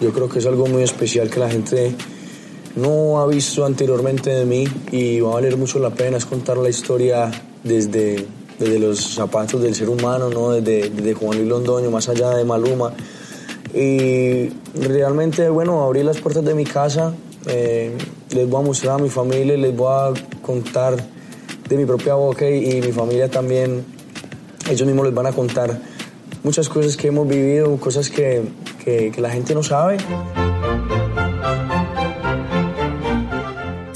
Yo 0.00 0.12
creo 0.12 0.28
que 0.28 0.38
es 0.38 0.46
algo 0.46 0.66
muy 0.66 0.84
especial 0.84 1.28
que 1.28 1.40
la 1.40 1.50
gente 1.50 1.92
no 2.76 3.20
ha 3.20 3.26
visto 3.26 3.64
anteriormente 3.64 4.30
de 4.30 4.44
mí 4.44 4.64
y 4.92 5.18
va 5.18 5.30
a 5.30 5.34
valer 5.34 5.56
mucho 5.56 5.80
la 5.80 5.90
pena 5.90 6.18
es 6.18 6.24
contar 6.24 6.56
la 6.56 6.68
historia 6.68 7.28
desde, 7.64 8.24
desde 8.60 8.78
los 8.78 9.00
zapatos 9.00 9.60
del 9.60 9.74
ser 9.74 9.88
humano, 9.88 10.30
¿no? 10.30 10.52
desde, 10.52 10.90
desde 10.90 11.14
Juan 11.14 11.38
Luis 11.38 11.48
Londoño, 11.48 11.90
más 11.90 12.08
allá 12.08 12.30
de 12.30 12.44
Maluma. 12.44 12.92
Y 13.74 14.50
realmente, 14.80 15.48
bueno, 15.48 15.82
abrí 15.82 16.04
las 16.04 16.18
puertas 16.20 16.44
de 16.44 16.54
mi 16.54 16.64
casa, 16.64 17.12
eh, 17.46 17.92
les 18.30 18.48
voy 18.48 18.62
a 18.62 18.66
mostrar 18.66 19.00
a 19.00 19.02
mi 19.02 19.10
familia, 19.10 19.56
les 19.56 19.76
voy 19.76 19.88
a 19.90 20.40
contar 20.42 20.96
de 21.68 21.76
mi 21.76 21.84
propia 21.86 22.14
boca 22.14 22.48
y, 22.48 22.80
mi 22.80 22.92
familia 22.92 23.28
también, 23.28 23.84
ellos 24.70 24.86
mismos 24.86 25.06
les 25.06 25.14
van 25.14 25.26
a 25.26 25.32
contar 25.32 25.76
muchas 26.42 26.68
cosas 26.68 26.96
que 26.96 27.08
hemos 27.08 27.28
vivido, 27.28 27.76
cosas 27.76 28.10
que, 28.10 28.42
que, 28.84 29.10
que 29.10 29.20
la 29.20 29.30
gente 29.30 29.54
no 29.54 29.62
sabe. 29.62 29.98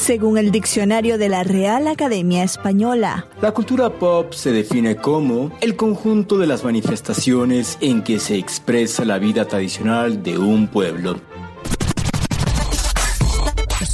según 0.03 0.37
el 0.37 0.51
diccionario 0.51 1.17
de 1.17 1.29
la 1.29 1.45
Real 1.45 1.87
Academia 1.87 2.43
Española. 2.43 3.29
La 3.41 3.53
cultura 3.53 3.89
pop 3.89 4.33
se 4.33 4.51
define 4.51 4.97
como 4.97 5.53
el 5.61 5.77
conjunto 5.77 6.39
de 6.39 6.49
las 6.49 6.65
manifestaciones 6.65 7.79
en 7.81 8.03
que 8.03 8.19
se 8.19 8.37
expresa 8.37 9.05
la 9.05 9.19
vida 9.19 9.47
tradicional 9.47 10.25
de 10.25 10.39
un 10.39 10.67
pueblo. 10.67 11.21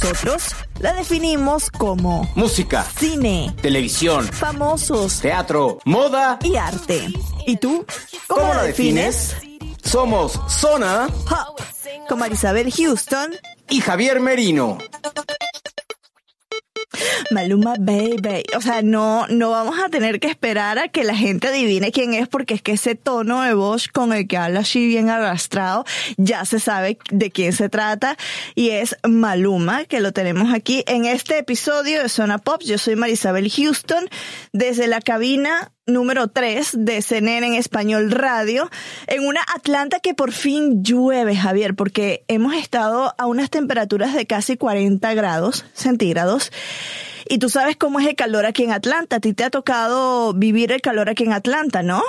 Nosotros 0.01 0.55
la 0.79 0.93
definimos 0.93 1.69
como 1.69 2.31
música, 2.33 2.85
cine, 2.97 3.53
televisión, 3.61 4.25
famosos, 4.25 5.19
teatro, 5.19 5.79
moda 5.83 6.39
y 6.41 6.55
arte. 6.55 7.11
¿Y 7.45 7.57
tú? 7.57 7.85
¿Cómo, 8.27 8.53
la 8.53 8.63
defines? 8.63 9.35
Somos 9.83 10.39
Zona 10.47 11.09
Pop 11.27 11.59
con 12.07 12.19
Marisabel 12.19 12.71
Houston 12.71 13.35
y 13.69 13.81
Javier 13.81 14.21
Merino. 14.21 14.77
Maluma 17.31 17.75
Baby. 17.79 18.43
O 18.55 18.61
sea, 18.61 18.81
no, 18.81 19.27
no 19.27 19.51
vamos 19.51 19.79
a 19.79 19.89
tener 19.89 20.19
que 20.19 20.27
esperar 20.27 20.79
a 20.79 20.87
que 20.87 21.03
la 21.03 21.15
gente 21.15 21.47
adivine 21.47 21.91
quién 21.91 22.13
es 22.13 22.27
porque 22.27 22.55
es 22.55 22.61
que 22.61 22.73
ese 22.73 22.95
tono 22.95 23.41
de 23.41 23.53
voz 23.53 23.87
con 23.87 24.13
el 24.13 24.27
que 24.27 24.37
habla 24.37 24.61
así 24.61 24.87
bien 24.87 25.09
arrastrado, 25.09 25.85
ya 26.17 26.45
se 26.45 26.59
sabe 26.59 26.97
de 27.11 27.31
quién 27.31 27.53
se 27.53 27.69
trata 27.69 28.17
y 28.55 28.71
es 28.71 28.95
Maluma, 29.07 29.85
que 29.85 30.01
lo 30.01 30.11
tenemos 30.11 30.53
aquí 30.53 30.83
en 30.87 31.05
este 31.05 31.37
episodio 31.37 32.01
de 32.01 32.09
Zona 32.09 32.39
Pop. 32.39 32.61
Yo 32.63 32.77
soy 32.77 32.95
Marisabel 32.95 33.49
Houston 33.49 34.09
desde 34.51 34.87
la 34.87 35.01
cabina 35.01 35.71
número 35.89 36.27
3 36.27 36.71
de 36.79 37.01
CNN 37.01 37.47
en 37.47 37.53
español 37.53 38.11
radio, 38.11 38.69
en 39.07 39.25
una 39.25 39.41
Atlanta 39.55 39.99
que 39.99 40.13
por 40.13 40.31
fin 40.31 40.83
llueve, 40.83 41.35
Javier, 41.35 41.75
porque 41.75 42.23
hemos 42.27 42.53
estado 42.53 43.13
a 43.17 43.25
unas 43.25 43.49
temperaturas 43.49 44.13
de 44.13 44.25
casi 44.25 44.57
40 44.57 45.13
grados 45.13 45.65
centígrados. 45.73 46.51
Y 47.27 47.37
tú 47.37 47.49
sabes 47.49 47.77
cómo 47.77 47.99
es 47.99 48.07
el 48.07 48.15
calor 48.15 48.45
aquí 48.45 48.63
en 48.63 48.71
Atlanta. 48.71 49.17
A 49.17 49.19
ti 49.19 49.33
te 49.33 49.43
ha 49.43 49.49
tocado 49.49 50.33
vivir 50.33 50.71
el 50.71 50.81
calor 50.81 51.09
aquí 51.09 51.23
en 51.23 51.33
Atlanta, 51.33 51.83
¿no? 51.83 52.01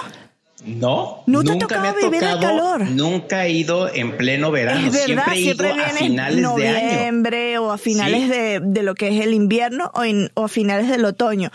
No, 0.64 1.22
¿No 1.26 1.42
te 1.42 1.50
nunca 1.50 1.80
me 1.80 1.88
ha 1.88 1.92
vivir 1.92 2.22
el 2.22 2.38
calor. 2.38 2.82
Nunca 2.82 3.46
he 3.46 3.52
ido 3.52 3.92
en 3.92 4.16
pleno 4.16 4.50
verano. 4.50 4.90
siempre 4.92 5.34
he 5.34 5.40
ido 5.40 5.66
a 5.66 5.88
finales 5.90 6.36
de 6.36 6.42
noviembre 6.42 7.58
o 7.58 7.72
a 7.72 7.78
finales 7.78 8.28
de, 8.28 8.60
de, 8.62 8.82
lo 8.82 8.94
que 8.94 9.08
es 9.08 9.24
el 9.24 9.32
invierno 9.32 9.90
o, 9.94 10.02
o 10.34 10.44
a 10.44 10.48
finales 10.48 10.88
del 10.88 11.04
otoño. 11.04 11.50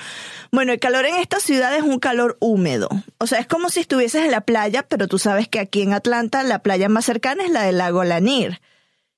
Bueno, 0.52 0.72
el 0.72 0.80
calor 0.80 1.06
en 1.06 1.16
esta 1.16 1.40
ciudad 1.40 1.76
es 1.76 1.84
un 1.84 2.00
calor 2.00 2.38
húmedo. 2.40 2.90
O 3.18 3.28
sea, 3.28 3.40
es 3.40 3.48
como 3.48 3.70
si 3.70 3.82
estuvieses 3.82 4.24
en 4.24 4.32
la 4.32 4.42
playa, 4.42 4.86
pero 4.88 5.08
tú 5.08 5.20
sabes 5.20 5.48
que 5.48 5.60
aquí 5.60 5.82
en 5.82 5.94
Atlanta 5.94 6.44
la 6.44 6.60
playa 6.60 6.90
más 6.90 7.06
cercana 7.06 7.44
es 7.44 7.52
la 7.52 7.64
del 7.64 7.78
lago 7.78 8.04
Lanier 8.04 8.60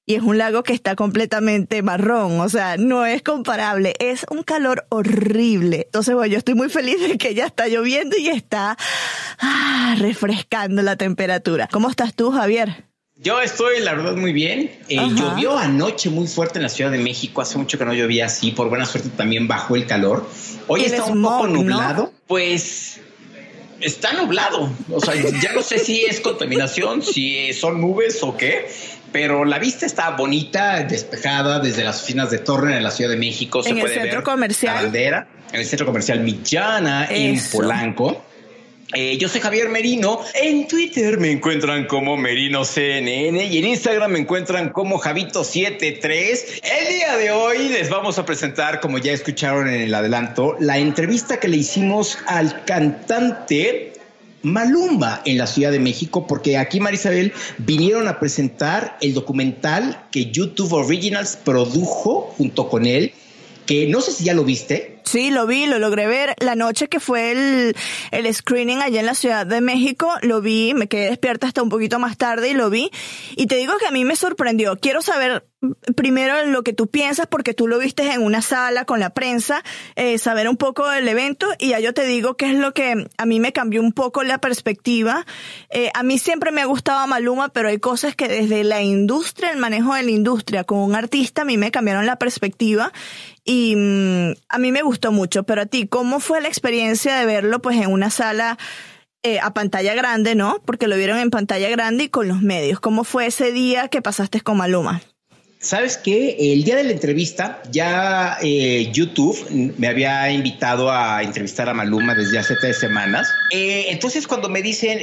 y 0.10 0.16
es 0.16 0.24
un 0.24 0.38
lago 0.38 0.64
que 0.64 0.72
está 0.72 0.96
completamente 0.96 1.82
marrón, 1.82 2.40
o 2.40 2.48
sea, 2.48 2.78
no 2.78 3.06
es 3.06 3.22
comparable, 3.22 3.94
es 4.00 4.26
un 4.32 4.42
calor 4.42 4.86
horrible. 4.88 5.82
Entonces, 5.86 6.16
bueno, 6.16 6.32
yo 6.32 6.38
estoy 6.38 6.56
muy 6.56 6.70
feliz 6.70 7.02
de 7.02 7.18
que 7.18 7.36
ya 7.36 7.46
está 7.46 7.68
lloviendo 7.68 8.16
y 8.18 8.30
está 8.30 8.78
ah, 9.38 9.96
refrescando 10.00 10.82
la 10.82 10.96
temperatura. 10.96 11.68
¿Cómo 11.70 11.90
estás 11.90 12.16
tú, 12.16 12.32
Javier? 12.32 12.86
Yo 13.18 13.42
estoy, 13.42 13.82
la 13.82 13.96
verdad, 13.96 14.16
muy 14.16 14.32
bien. 14.32 14.72
Eh, 14.88 14.98
llovió 15.14 15.58
anoche 15.58 16.10
muy 16.10 16.28
fuerte 16.28 16.60
en 16.60 16.64
la 16.64 16.70
Ciudad 16.70 16.92
de 16.92 17.00
México. 17.00 17.42
Hace 17.42 17.58
mucho 17.58 17.78
que 17.78 17.84
no 17.84 17.94
llovía 17.94 18.28
así. 18.28 18.52
Por 18.52 18.70
buena 18.70 18.86
suerte 18.86 19.10
también 19.10 19.48
bajó 19.48 19.76
el 19.76 19.88
calor. 19.88 20.26
Hoy 20.68 20.86
está 20.86 21.04
un 21.04 21.22
poco 21.22 21.48
nublado. 21.48 22.14
Pues 22.28 23.02
está 23.82 24.14
nublado. 24.14 24.72
O 24.90 25.02
sea, 25.02 25.16
ya 25.16 25.52
no 25.54 25.64
sé 25.64 25.80
si 25.80 26.06
es 26.06 26.22
contaminación, 26.22 27.02
si 27.02 27.52
son 27.54 27.82
nubes 27.82 28.20
o 28.22 28.38
qué 28.38 28.68
pero 29.12 29.46
la 29.46 29.60
vista 29.60 29.86
está 29.86 30.12
bonita, 30.12 30.84
despejada 30.84 31.60
desde 31.60 31.84
las 31.84 32.02
oficinas 32.02 32.30
de 32.32 32.40
Torre 32.40 32.76
en 32.76 32.84
la 32.84 32.92
Ciudad 32.92 33.12
de 33.12 33.18
México. 33.18 33.64
Se 33.64 33.70
en 33.70 33.80
el 33.80 33.90
centro 33.90 34.24
comercial. 34.24 34.76
La 34.76 34.82
bandera, 34.84 35.28
en 35.52 35.60
el 35.60 35.66
centro 35.66 35.86
comercial 35.86 36.20
Millana, 36.22 37.08
en 37.10 37.40
Polanco. 37.52 38.24
Eh, 38.94 39.18
yo 39.18 39.28
soy 39.28 39.42
Javier 39.42 39.68
Merino. 39.68 40.22
En 40.34 40.68
Twitter 40.68 41.20
me 41.20 41.32
encuentran 41.32 41.86
como 41.88 42.16
Merino 42.16 42.64
CNN 42.64 43.44
y 43.44 43.58
en 43.58 43.66
Instagram 43.66 44.12
me 44.12 44.20
encuentran 44.20 44.70
como 44.70 45.00
Javito73. 45.00 46.62
El 46.64 46.94
día 46.96 47.18
de 47.18 47.32
hoy 47.32 47.68
les 47.70 47.90
vamos 47.90 48.18
a 48.18 48.26
presentar, 48.26 48.80
como 48.80 48.98
ya 48.98 49.12
escucharon 49.12 49.68
en 49.68 49.82
el 49.82 49.94
adelanto, 49.94 50.56
la 50.60 50.78
entrevista 50.78 51.38
que 51.38 51.50
le 51.50 51.58
hicimos 51.58 52.18
al 52.28 52.64
cantante 52.64 53.97
Malumba 54.44 55.22
en 55.26 55.38
la 55.38 55.48
Ciudad 55.48 55.72
de 55.72 55.80
México, 55.80 56.28
porque 56.28 56.58
aquí 56.58 56.80
Marisabel 56.80 57.34
vinieron 57.58 58.08
a 58.08 58.20
presentar 58.20 58.98
el 59.02 59.14
documental 59.14 60.06
que 60.12 60.32
YouTube 60.32 60.74
Originals 60.74 61.38
produjo 61.38 62.34
junto 62.38 62.70
con 62.70 62.86
él, 62.86 63.14
que 63.66 63.88
no 63.88 64.02
sé 64.02 64.12
si 64.12 64.26
ya 64.26 64.34
lo 64.34 64.44
viste. 64.44 64.97
Sí, 65.08 65.32
lo 65.32 65.48
vi, 65.48 65.68
lo 65.68 65.80
logré 65.80 66.06
ver. 66.06 66.36
La 66.40 66.56
noche 66.56 66.90
que 66.90 67.00
fue 67.00 67.32
el, 67.32 67.76
el 68.12 68.34
screening 68.36 68.80
allá 68.80 69.00
en 69.00 69.06
la 69.06 69.16
Ciudad 69.16 69.46
de 69.46 69.62
México, 69.62 70.12
lo 70.22 70.42
vi, 70.42 70.74
me 70.74 70.90
quedé 70.90 71.10
despierta 71.10 71.48
hasta 71.48 71.64
un 71.64 71.70
poquito 71.70 71.98
más 71.98 72.18
tarde 72.18 72.50
y 72.50 72.54
lo 72.54 72.70
vi. 72.70 72.92
Y 73.38 73.48
te 73.48 73.56
digo 73.56 73.78
que 73.80 73.88
a 73.88 73.92
mí 73.92 74.04
me 74.04 74.18
sorprendió. 74.18 74.76
Quiero 74.76 75.02
saber 75.02 75.46
primero 75.96 76.46
lo 76.46 76.64
que 76.64 76.74
tú 76.74 76.88
piensas 76.88 77.26
porque 77.26 77.54
tú 77.54 77.68
lo 77.68 77.80
viste 77.80 78.12
en 78.12 78.22
una 78.22 78.42
sala 78.42 78.86
con 78.86 79.00
la 79.00 79.12
prensa, 79.12 79.64
eh, 79.96 80.18
saber 80.18 80.48
un 80.48 80.58
poco 80.58 80.88
del 80.88 81.08
evento 81.08 81.48
y 81.58 81.70
ya 81.70 81.80
yo 81.80 81.94
te 81.94 82.06
digo 82.06 82.36
qué 82.36 82.52
es 82.52 82.56
lo 82.56 82.74
que 82.74 83.08
a 83.18 83.26
mí 83.26 83.40
me 83.40 83.54
cambió 83.54 83.82
un 83.82 83.92
poco 83.92 84.24
la 84.24 84.38
perspectiva. 84.40 85.26
Eh, 85.70 85.90
a 85.94 86.04
mí 86.04 86.20
siempre 86.20 86.52
me 86.52 86.62
ha 86.62 86.66
gustado 86.66 87.08
Maluma, 87.08 87.50
pero 87.50 87.70
hay 87.70 87.80
cosas 87.80 88.16
que 88.16 88.28
desde 88.28 88.64
la 88.64 88.82
industria, 88.82 89.52
el 89.52 89.58
manejo 89.58 89.96
de 89.96 90.04
la 90.04 90.12
industria 90.12 90.64
con 90.64 90.80
un 90.80 90.96
artista, 90.96 91.42
a 91.42 91.46
mí 91.46 91.58
me 91.58 91.72
cambiaron 91.72 92.06
la 92.06 92.18
perspectiva 92.18 92.92
y 93.44 93.76
mm, 93.76 94.34
a 94.50 94.58
mí 94.60 94.72
me 94.72 94.82
gustó 94.82 94.97
mucho, 95.12 95.44
pero 95.44 95.62
a 95.62 95.66
ti, 95.66 95.88
¿cómo 95.88 96.20
fue 96.20 96.42
la 96.42 96.48
experiencia 96.48 97.16
de 97.16 97.26
verlo 97.26 97.62
pues 97.62 97.78
en 97.78 97.92
una 97.92 98.10
sala 98.10 98.58
eh, 99.24 99.40
a 99.40 99.54
pantalla 99.54 99.94
grande, 99.96 100.36
no? 100.36 100.62
Porque 100.66 100.88
lo 100.88 100.96
vieron 100.96 101.20
en 101.20 101.30
pantalla 101.30 101.70
grande 101.70 102.06
y 102.06 102.10
con 102.10 102.28
los 102.28 102.42
medios. 102.42 102.80
¿Cómo 102.80 103.04
fue 103.04 103.28
ese 103.28 103.52
día 103.52 103.88
que 103.88 104.02
pasaste 104.02 104.42
con 104.42 104.58
Maluma? 104.58 105.02
¿Sabes 105.60 105.98
qué? 105.98 106.54
El 106.54 106.64
día 106.64 106.76
de 106.76 106.84
la 106.84 106.92
entrevista 106.92 107.62
ya 107.72 108.38
eh, 108.42 108.90
YouTube 108.94 109.74
me 109.78 109.88
había 109.88 110.32
invitado 110.32 110.92
a 110.92 111.24
entrevistar 111.24 111.68
a 111.68 111.74
Maluma 111.74 112.14
desde 112.14 112.38
hace 112.38 112.56
tres 112.56 112.80
semanas. 112.80 113.28
Eh, 113.52 113.88
entonces 113.90 114.28
cuando 114.28 114.50
me 114.50 114.62
dicen, 114.62 115.00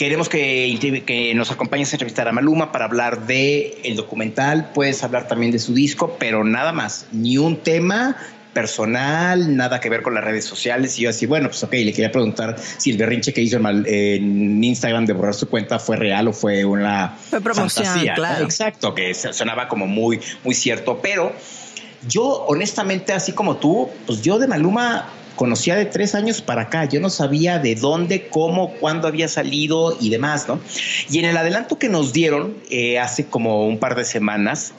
queremos 0.00 0.30
que, 0.30 1.02
que, 1.06 1.34
nos 1.34 1.50
acompañes 1.50 1.92
a 1.92 1.96
entrevistar 1.96 2.26
a 2.26 2.32
Maluma 2.32 2.72
para 2.72 2.86
hablar 2.86 3.26
de 3.26 3.78
el 3.84 3.96
documental, 3.96 4.70
puedes 4.72 5.04
hablar 5.04 5.28
también 5.28 5.52
de 5.52 5.58
su 5.58 5.74
disco, 5.74 6.16
pero 6.18 6.42
nada 6.42 6.72
más, 6.72 7.06
ni 7.12 7.36
un 7.36 7.58
tema 7.58 8.16
personal, 8.52 9.56
nada 9.56 9.80
que 9.80 9.88
ver 9.88 10.02
con 10.02 10.14
las 10.14 10.24
redes 10.24 10.44
sociales. 10.44 10.98
Y 10.98 11.02
yo 11.02 11.10
así, 11.10 11.26
bueno, 11.26 11.48
pues 11.48 11.62
ok, 11.62 11.72
le 11.72 11.92
quería 11.92 12.12
preguntar 12.12 12.56
si 12.58 12.90
el 12.90 12.96
berrinche 12.96 13.32
que 13.32 13.40
hizo 13.40 13.56
en, 13.56 14.62
Instagram 14.62 15.06
de 15.06 15.12
borrar 15.12 15.34
su 15.34 15.48
cuenta 15.48 15.78
fue 15.78 15.96
real 15.96 16.28
o 16.28 16.32
fue 16.32 16.64
una 16.64 17.16
fue 17.30 17.40
promoción, 17.40 17.86
fantasía. 17.86 18.14
Claro. 18.14 18.44
Exacto, 18.44 18.94
que 18.94 19.14
sonaba 19.14 19.68
como 19.68 19.86
muy, 19.86 20.20
muy 20.44 20.54
cierto, 20.54 21.00
pero 21.02 21.32
yo 22.08 22.44
honestamente, 22.46 23.12
así 23.12 23.32
como 23.32 23.56
tú, 23.56 23.88
pues 24.06 24.22
yo 24.22 24.38
de 24.38 24.46
Maluma 24.46 25.08
conocía 25.40 25.74
de 25.74 25.86
tres 25.86 26.14
años 26.14 26.42
para 26.42 26.62
acá. 26.62 26.84
Yo 26.84 27.00
no 27.00 27.08
sabía 27.08 27.58
de 27.58 27.74
dónde, 27.74 28.28
cómo, 28.28 28.72
cuándo 28.74 29.08
había 29.08 29.26
salido 29.26 29.96
y 29.98 30.10
demás, 30.10 30.46
¿no? 30.46 30.60
Y 31.08 31.18
en 31.18 31.24
el 31.24 31.36
adelanto 31.36 31.78
que 31.78 31.88
nos 31.88 32.12
dieron 32.12 32.56
eh, 32.68 32.98
hace 32.98 33.24
como 33.24 33.66
un 33.66 33.78
par 33.78 33.96
de 33.96 34.04
semanas, 34.04 34.74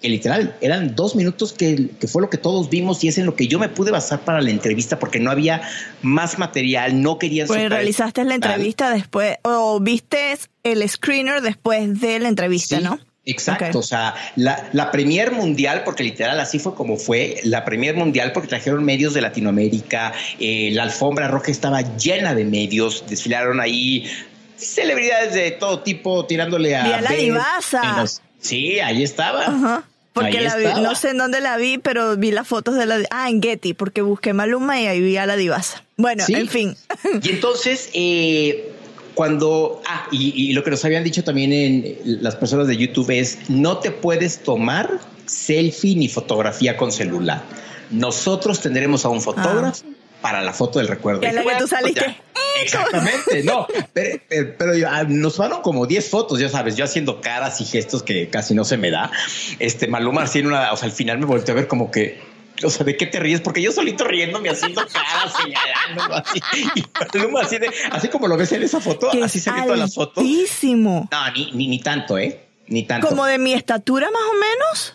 que 0.00 0.08
literal 0.08 0.56
eran 0.60 0.94
dos 0.94 1.14
minutos 1.14 1.52
que, 1.52 1.90
fue 2.08 2.22
lo 2.22 2.30
que 2.30 2.38
todos 2.38 2.70
vimos 2.70 3.04
y 3.04 3.08
es 3.08 3.18
en 3.18 3.26
lo 3.26 3.36
que 3.36 3.46
yo 3.46 3.58
me 3.58 3.68
pude 3.68 3.90
basar 3.90 4.20
para 4.20 4.40
la 4.40 4.50
entrevista 4.50 4.98
porque 4.98 5.20
no 5.20 5.30
había 5.30 5.62
más 6.02 6.38
material, 6.38 7.02
no 7.02 7.18
querían... 7.18 7.46
Pues 7.46 7.68
realizaste 7.68 8.24
la 8.24 8.34
entrevista 8.34 8.90
después 8.90 9.36
o 9.42 9.78
viste 9.80 10.38
el 10.62 10.88
screener 10.88 11.42
después 11.42 12.00
de 12.00 12.18
la 12.18 12.28
entrevista, 12.28 12.80
¿no? 12.80 12.98
Exacto, 13.26 13.80
o 13.80 13.82
sea, 13.82 14.14
la, 14.34 14.70
la 14.72 14.90
Premier 14.90 15.30
Mundial, 15.30 15.82
porque 15.84 16.02
literal 16.02 16.40
así 16.40 16.58
fue 16.58 16.74
como 16.74 16.96
fue, 16.96 17.36
la 17.44 17.66
Premier 17.66 17.94
Mundial 17.94 18.32
porque 18.32 18.48
trajeron 18.48 18.82
medios 18.82 19.12
de 19.12 19.20
Latinoamérica, 19.20 20.14
eh, 20.40 20.70
la 20.72 20.84
alfombra 20.84 21.28
roja 21.28 21.50
estaba 21.50 21.82
llena 21.96 22.34
de 22.34 22.46
medios, 22.46 23.04
desfilaron 23.08 23.60
ahí 23.60 24.10
celebridades 24.56 25.34
de 25.34 25.50
todo 25.52 25.80
tipo 25.80 26.24
tirándole 26.24 26.74
a... 26.74 27.00
la 27.02 27.12
divasa. 27.12 28.06
Sí, 28.40 28.80
ahí 28.80 29.02
estaba. 29.02 29.42
Ajá. 29.42 29.84
Porque 30.12 30.40
la 30.40 30.56
vi, 30.56 30.64
no 30.82 30.94
sé 30.94 31.10
en 31.10 31.18
dónde 31.18 31.40
la 31.40 31.56
vi, 31.56 31.78
pero 31.78 32.16
vi 32.16 32.32
las 32.32 32.48
fotos 32.48 32.74
de 32.74 32.86
la... 32.86 32.98
Ah, 33.10 33.30
en 33.30 33.40
Getty, 33.40 33.74
porque 33.74 34.02
busqué 34.02 34.32
Maluma 34.32 34.80
y 34.80 34.86
ahí 34.86 35.00
vi 35.00 35.16
a 35.16 35.26
la 35.26 35.36
divasa. 35.36 35.84
Bueno, 35.96 36.24
en 36.26 36.48
fin. 36.48 36.76
Y 37.22 37.30
entonces, 37.30 37.90
eh, 37.94 38.72
cuando... 39.14 39.80
Ah, 39.86 40.08
y, 40.10 40.52
lo 40.52 40.64
que 40.64 40.70
nos 40.70 40.84
habían 40.84 41.04
dicho 41.04 41.22
también 41.22 41.52
en 41.52 41.96
las 42.22 42.34
personas 42.34 42.66
de 42.66 42.76
YouTube 42.76 43.10
es, 43.10 43.38
no 43.48 43.78
te 43.78 43.92
puedes 43.92 44.42
tomar 44.42 44.98
selfie 45.26 45.94
ni 45.94 46.08
fotografía 46.08 46.76
con 46.76 46.90
celular. 46.90 47.44
Nosotros 47.90 48.60
tendremos 48.60 49.04
a 49.04 49.10
un 49.10 49.20
fotógrafo 49.20 49.84
ah. 49.86 49.99
Para 50.20 50.42
la 50.42 50.52
foto 50.52 50.78
del 50.78 50.88
recuerdo. 50.88 51.22
En 51.22 51.34
la 51.34 51.42
que 51.42 51.56
tú 51.58 51.66
saliste. 51.66 52.16
Exactamente, 52.62 53.42
no, 53.42 53.66
pero, 53.92 54.20
pero, 54.58 54.72
ah, 54.88 55.04
nos 55.04 55.36
fueron 55.36 55.62
como 55.62 55.86
10 55.86 56.10
fotos, 56.10 56.38
ya 56.38 56.48
sabes, 56.48 56.76
yo 56.76 56.84
haciendo 56.84 57.20
caras 57.20 57.60
y 57.60 57.64
gestos 57.64 58.02
que 58.02 58.28
casi 58.28 58.54
no 58.54 58.64
se 58.64 58.76
me 58.76 58.90
da. 58.90 59.10
Este 59.58 59.86
Maluma 59.86 60.22
así 60.22 60.40
en 60.40 60.48
una, 60.48 60.72
o 60.72 60.76
sea, 60.76 60.86
al 60.86 60.92
final 60.92 61.18
me 61.18 61.26
volteé 61.26 61.52
a 61.52 61.54
ver 61.54 61.68
como 61.68 61.90
que, 61.90 62.20
o 62.62 62.68
sea, 62.68 62.84
¿de 62.84 62.96
qué 62.96 63.06
te 63.06 63.18
ríes? 63.18 63.40
Porque 63.40 63.62
yo 63.62 63.72
solito 63.72 64.04
riéndome 64.04 64.50
haciendo 64.50 64.82
caras, 64.86 65.32
señalando 65.36 66.14
así. 66.16 66.40
Y 66.74 66.84
Maluma 67.18 67.40
así 67.42 67.58
de, 67.58 67.70
así 67.90 68.08
como 68.08 68.28
lo 68.28 68.36
ves 68.36 68.52
en 68.52 68.62
esa 68.62 68.80
foto, 68.80 69.10
así 69.22 69.40
se 69.40 69.50
ve 69.52 69.62
todas 69.62 69.78
las 69.78 69.94
fotos. 69.94 70.22
No, 70.64 71.30
ni, 71.34 71.52
ni, 71.52 71.68
ni 71.68 71.80
tanto, 71.80 72.18
¿eh? 72.18 72.40
Ni 72.66 72.82
tanto. 72.82 73.08
¿Como 73.08 73.24
de 73.26 73.38
mi 73.38 73.52
estatura 73.52 74.10
más 74.10 74.22
o 74.22 74.34
menos? 74.34 74.94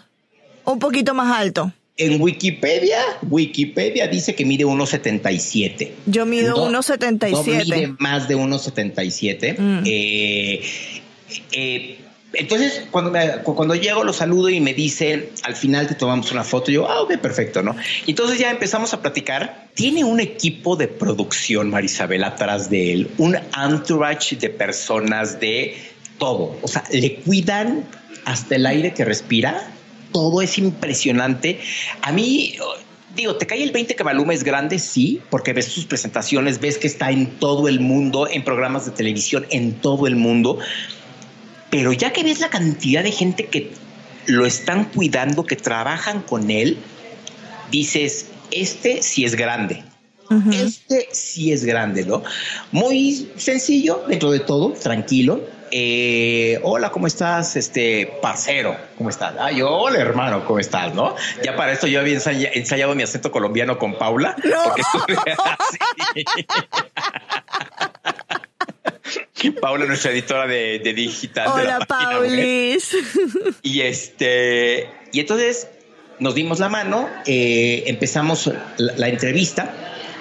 ¿O 0.65 0.73
un 0.73 0.79
poquito 0.79 1.13
más 1.13 1.35
alto? 1.35 1.71
En 1.97 2.21
Wikipedia, 2.21 2.99
Wikipedia 3.21 4.07
dice 4.07 4.35
que 4.35 4.43
mide 4.43 4.65
1,77. 4.65 5.91
Yo 6.07 6.25
mido 6.25 6.69
1,77. 6.69 7.31
No 7.31 7.43
mide 7.43 7.95
más 7.99 8.27
de 8.27 8.35
1,77. 8.35 9.57
Mm. 9.57 9.83
Eh, 9.85 10.61
eh, 11.53 11.99
entonces, 12.33 12.87
cuando, 12.91 13.13
cuando 13.45 13.75
llego, 13.75 14.03
lo 14.03 14.11
saludo 14.11 14.49
y 14.49 14.59
me 14.59 14.73
dice, 14.73 15.29
al 15.43 15.55
final 15.55 15.87
te 15.87 15.95
tomamos 15.95 16.33
una 16.33 16.43
foto. 16.43 16.69
Yo, 16.69 16.89
ah, 16.89 17.01
ok, 17.01 17.17
perfecto, 17.17 17.63
¿no? 17.63 17.77
Y 18.05 18.11
entonces 18.11 18.39
ya 18.39 18.51
empezamos 18.51 18.93
a 18.93 19.01
platicar. 19.01 19.69
Tiene 19.73 20.03
un 20.03 20.19
equipo 20.19 20.75
de 20.75 20.89
producción, 20.89 21.69
Marisabel, 21.69 22.25
atrás 22.25 22.69
de 22.69 22.91
él, 22.91 23.11
un 23.17 23.37
entourage 23.57 24.35
de 24.35 24.49
personas 24.49 25.39
de 25.39 25.77
todo. 26.17 26.57
O 26.61 26.67
sea, 26.67 26.83
le 26.91 27.15
cuidan 27.15 27.85
hasta 28.25 28.55
el 28.55 28.65
aire 28.65 28.93
que 28.93 29.05
respira 29.05 29.71
todo 30.15 30.41
es 30.41 30.57
impresionante. 30.57 31.59
A 32.01 32.13
mí, 32.13 32.55
digo, 33.17 33.35
te 33.35 33.45
cae 33.45 33.61
el 33.61 33.71
20 33.71 33.97
que 33.97 34.03
Maluma 34.05 34.33
es 34.33 34.45
grande, 34.45 34.79
sí, 34.79 35.19
porque 35.29 35.51
ves 35.51 35.65
sus 35.65 35.83
presentaciones, 35.83 36.61
ves 36.61 36.77
que 36.77 36.87
está 36.87 37.11
en 37.11 37.31
todo 37.31 37.67
el 37.67 37.81
mundo, 37.81 38.25
en 38.25 38.45
programas 38.45 38.85
de 38.85 38.93
televisión, 38.93 39.45
en 39.49 39.73
todo 39.73 40.07
el 40.07 40.15
mundo. 40.15 40.59
Pero 41.69 41.91
ya 41.91 42.13
que 42.13 42.23
ves 42.23 42.39
la 42.39 42.49
cantidad 42.49 43.03
de 43.03 43.11
gente 43.11 43.47
que 43.47 43.73
lo 44.27 44.45
están 44.45 44.85
cuidando, 44.85 45.45
que 45.45 45.57
trabajan 45.57 46.21
con 46.21 46.49
él, 46.49 46.77
dices, 47.69 48.27
este 48.51 49.01
sí 49.01 49.25
es 49.25 49.35
grande. 49.35 49.83
Este 50.49 51.09
sí 51.11 51.51
es 51.51 51.65
grande, 51.65 52.05
¿no? 52.05 52.23
Muy 52.71 53.29
sencillo 53.35 54.05
dentro 54.07 54.31
de 54.31 54.39
todo, 54.39 54.71
tranquilo 54.71 55.41
eh, 55.77 56.57
hola, 56.63 56.89
¿cómo 56.89 57.05
estás? 57.05 57.57
Este, 57.57 58.09
parcero, 58.21 58.77
¿cómo 58.97 59.09
estás? 59.09 59.35
Ah, 59.37 59.51
yo, 59.51 59.69
hola, 59.69 59.99
hermano, 59.99 60.45
¿cómo 60.45 60.59
estás? 60.59 60.93
¿No? 60.93 61.17
Ya 61.43 61.57
para 61.57 61.73
esto 61.73 61.85
yo 61.85 61.99
había 61.99 62.17
ensayado 62.53 62.95
mi 62.95 63.03
acento 63.03 63.29
colombiano 63.29 63.77
con 63.77 63.97
Paula. 63.97 64.37
Paula, 69.61 69.85
nuestra 69.85 70.11
editora 70.11 70.47
de, 70.47 70.79
digital. 70.95 71.49
Hola, 71.53 71.79
Paulis. 71.79 72.95
Y 73.61 73.81
este, 73.81 74.89
y 75.11 75.19
entonces 75.19 75.67
nos 76.19 76.35
dimos 76.35 76.59
la 76.59 76.69
mano, 76.69 77.09
eh, 77.25 77.83
empezamos 77.87 78.49
la, 78.77 79.09
entrevista. 79.09 79.73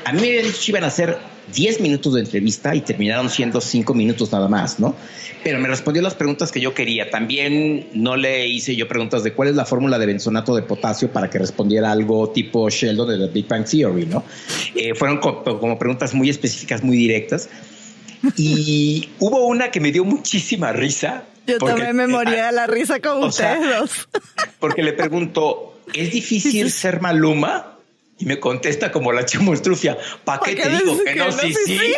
A 0.05 0.12
mí 0.12 0.21
me 0.21 0.31
habían 0.31 0.47
dicho 0.47 0.59
que 0.65 0.73
iban 0.73 0.83
a 0.83 0.89
hacer 0.89 1.17
10 1.52 1.81
minutos 1.81 2.14
de 2.14 2.20
entrevista 2.20 2.75
y 2.75 2.81
terminaron 2.81 3.29
siendo 3.29 3.61
5 3.61 3.93
minutos 3.94 4.32
nada 4.32 4.49
más, 4.49 4.79
¿no? 4.81 4.94
Pero 5.43 5.58
me 5.58 5.69
respondió 5.69 6.00
las 6.00 6.14
preguntas 6.14 6.50
que 6.50 6.61
yo 6.61 6.73
quería. 6.73 7.11
También 7.11 7.88
no 7.93 8.17
le 8.17 8.49
hice 8.49 8.75
yo 8.76 8.88
preguntas 8.88 9.23
de 9.23 9.32
cuál 9.35 9.49
es 9.49 9.55
la 9.55 9.67
fórmula 9.67 9.99
de 9.99 10.06
benzonato 10.06 10.56
de 10.56 10.62
potasio 10.62 11.12
para 11.12 11.29
que 11.29 11.38
respondiera 11.38 11.93
algo 11.93 12.31
tipo 12.31 12.70
Sheldon 12.70 13.08
de 13.08 13.26
The 13.26 13.32
Big 13.32 13.46
Bang 13.46 13.67
Theory, 13.67 14.06
¿no? 14.06 14.25
Eh, 14.75 14.94
fueron 14.94 15.19
como 15.19 15.79
preguntas 15.79 16.14
muy 16.14 16.31
específicas, 16.31 16.82
muy 16.82 16.96
directas. 16.96 17.50
Y 18.37 19.11
hubo 19.19 19.46
una 19.46 19.70
que 19.70 19.81
me 19.81 19.93
dio 19.93 20.05
muchísima 20.05 20.73
risa. 20.73 21.25
Yo 21.46 21.58
también 21.58 21.94
me 21.94 22.06
moría 22.06 22.46
de 22.46 22.52
la 22.52 22.67
risa 22.67 23.00
con 23.00 23.25
ustedes 23.25 23.61
dos. 23.69 24.08
Porque 24.58 24.82
le 24.82 24.94
pregunto, 24.94 25.79
¿es 25.93 26.11
difícil 26.11 26.70
ser 26.70 27.02
Maluma? 27.02 27.74
Y 28.19 28.27
me 28.27 28.39
contesta 28.39 28.93
como 28.93 29.11
la 29.13 29.25
chimoltrufia, 29.25 29.97
¿para 30.25 30.43
qué 30.43 30.55
te 30.55 30.69
digo 30.69 31.03
que, 31.03 31.15
no? 31.17 31.33
Sí, 31.33 31.55
sí. 31.67 31.79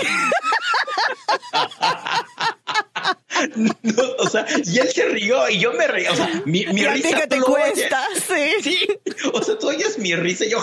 o 4.19 4.29
sea, 4.29 4.47
y 4.65 4.79
él 4.79 4.89
se 4.89 5.09
rió 5.09 5.49
y 5.49 5.59
yo 5.59 5.73
me 5.75 5.87
reí. 5.87 6.07
O 6.07 6.17
sea, 6.17 6.43
mi, 6.45 6.67
mi 6.67 6.87
risa. 6.87 7.21
Que 7.21 7.27
te 7.27 7.41
cuesta, 7.41 8.03
sí. 8.15 8.63
sí. 8.63 8.89
O 9.33 9.43
sea, 9.43 9.59
tú 9.59 9.69
oyes 9.69 9.99
mi 9.99 10.15
risa 10.15 10.47
y 10.47 10.51
yo, 10.51 10.63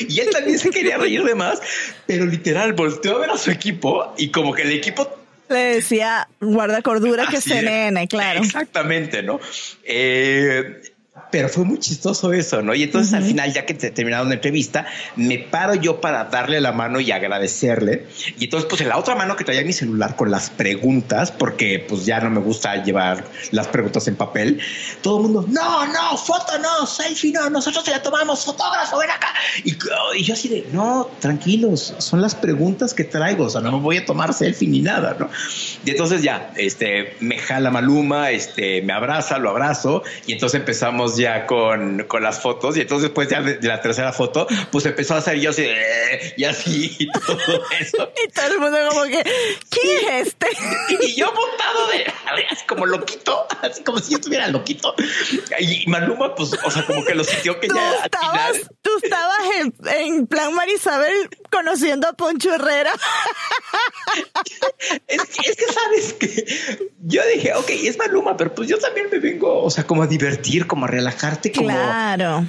y 0.00 0.20
él 0.20 0.30
también 0.30 0.58
se 0.58 0.70
quería 0.70 0.98
reír 0.98 1.24
de 1.24 1.34
más, 1.34 1.60
pero 2.06 2.26
literal 2.26 2.72
volteó 2.72 3.16
a 3.16 3.20
ver 3.20 3.30
a 3.30 3.38
su 3.38 3.50
equipo 3.50 4.14
y 4.16 4.30
como 4.30 4.54
que 4.54 4.62
el 4.62 4.72
equipo 4.72 5.18
le 5.48 5.74
decía 5.74 6.28
guarda 6.40 6.82
cordura 6.82 7.26
que 7.26 7.40
se 7.40 7.62
nene, 7.62 8.08
claro. 8.08 8.42
Exactamente, 8.42 9.22
¿no? 9.22 9.40
Eh, 9.84 10.82
pero 11.30 11.48
fue 11.48 11.64
muy 11.64 11.78
chistoso 11.78 12.32
eso, 12.32 12.62
¿no? 12.62 12.74
Y 12.74 12.82
entonces 12.82 13.12
al 13.14 13.22
final, 13.22 13.52
ya 13.52 13.64
que 13.66 13.74
terminaron 13.74 14.28
la 14.28 14.34
entrevista, 14.34 14.86
me 15.14 15.38
paro 15.38 15.74
yo 15.74 16.00
para 16.00 16.24
darle 16.24 16.60
la 16.60 16.72
mano 16.72 16.98
y 17.00 17.12
agradecerle. 17.12 18.06
Y 18.38 18.44
entonces, 18.44 18.68
pues 18.68 18.80
en 18.80 18.88
la 18.88 18.98
otra 18.98 19.14
mano 19.14 19.36
que 19.36 19.44
traía 19.44 19.62
mi 19.62 19.72
celular 19.72 20.16
con 20.16 20.30
las 20.32 20.50
preguntas, 20.50 21.30
porque 21.30 21.84
pues 21.88 22.04
ya 22.04 22.20
no 22.20 22.30
me 22.30 22.40
gusta 22.40 22.82
llevar 22.82 23.24
las 23.52 23.68
preguntas 23.68 24.08
en 24.08 24.16
papel, 24.16 24.60
todo 25.02 25.18
el 25.18 25.22
mundo, 25.24 25.44
no, 25.48 25.86
no, 25.86 26.16
foto 26.16 26.58
no, 26.58 26.84
selfie 26.86 27.32
no, 27.32 27.48
nosotros 27.48 27.84
te 27.84 27.92
la 27.92 28.02
tomamos, 28.02 28.44
fotógrafo, 28.44 28.98
ven 28.98 29.10
acá. 29.10 29.28
Y, 29.64 29.76
y 30.16 30.24
yo 30.24 30.34
así 30.34 30.48
de, 30.48 30.66
no, 30.72 31.10
tranquilos, 31.20 31.94
son 31.98 32.22
las 32.22 32.34
preguntas 32.34 32.92
que 32.92 33.04
traigo, 33.04 33.44
o 33.44 33.50
sea, 33.50 33.60
no 33.60 33.70
me 33.72 33.80
voy 33.80 33.98
a 33.98 34.04
tomar 34.04 34.34
selfie 34.34 34.68
ni 34.68 34.80
nada, 34.80 35.16
¿no? 35.18 35.28
Y 35.84 35.90
entonces 35.90 36.22
ya, 36.22 36.52
este, 36.56 37.16
me 37.20 37.38
jala 37.38 37.70
Maluma, 37.70 38.30
este, 38.30 38.82
me 38.82 38.92
abraza, 38.92 39.38
lo 39.38 39.50
abrazo, 39.50 40.02
y 40.26 40.32
entonces 40.32 40.58
empezamos 40.58 41.03
ya 41.16 41.46
con, 41.46 42.04
con 42.04 42.22
las 42.22 42.40
fotos 42.40 42.76
y 42.76 42.80
entonces 42.82 43.08
después 43.10 43.28
ya 43.28 43.40
de, 43.40 43.58
la 43.66 43.80
tercera 43.80 44.12
foto, 44.12 44.46
pues 44.70 44.86
empezó 44.86 45.14
a 45.14 45.18
hacer 45.18 45.38
yo 45.38 45.50
así 45.50 45.62
eh", 45.62 46.34
y 46.36 46.44
así 46.44 46.96
y 46.98 47.10
todo 47.10 47.38
eso. 47.80 48.12
y 48.24 48.32
todo 48.32 48.46
el 48.52 48.60
mundo 48.60 48.78
como 48.90 49.04
que, 49.04 49.22
¿quién 49.70 50.08
es 50.08 50.26
este? 50.28 50.48
y 51.02 51.14
yo 51.14 51.26
montado 51.26 51.88
de, 51.88 52.04
así 52.50 52.64
como 52.66 52.86
loquito, 52.86 53.46
así 53.62 53.82
como 53.82 53.98
si 53.98 54.12
yo 54.12 54.18
estuviera 54.18 54.48
loquito. 54.48 54.94
Y 55.58 55.86
Maluma, 55.88 56.34
pues, 56.34 56.52
o 56.52 56.70
sea, 56.70 56.86
como 56.86 57.04
que 57.04 57.14
lo 57.14 57.24
sintió 57.24 57.58
que 57.60 57.68
ya... 57.68 58.04
Estabas, 58.04 58.70
tú 58.82 58.90
estabas 59.02 59.38
en, 59.60 59.74
en 59.88 60.26
plan 60.26 60.54
Marisabel 60.54 61.28
conociendo 61.50 62.08
a 62.08 62.12
Poncho 62.12 62.54
Herrera. 62.54 62.92
es, 65.08 65.24
que, 65.24 65.50
es 65.50 65.56
que 65.56 65.72
sabes 65.72 66.12
que 66.14 66.90
yo 67.00 67.22
dije, 67.34 67.54
ok, 67.54 67.70
es 67.70 67.98
Maluma, 67.98 68.36
pero 68.36 68.54
pues 68.54 68.68
yo 68.68 68.78
también 68.78 69.08
me 69.10 69.18
vengo, 69.18 69.62
o 69.62 69.70
sea, 69.70 69.86
como 69.86 70.02
a 70.02 70.06
divertir, 70.06 70.66
como 70.66 70.86
a 70.86 70.88
relajarte. 70.88 71.52
Como, 71.52 71.68
claro. 71.68 72.44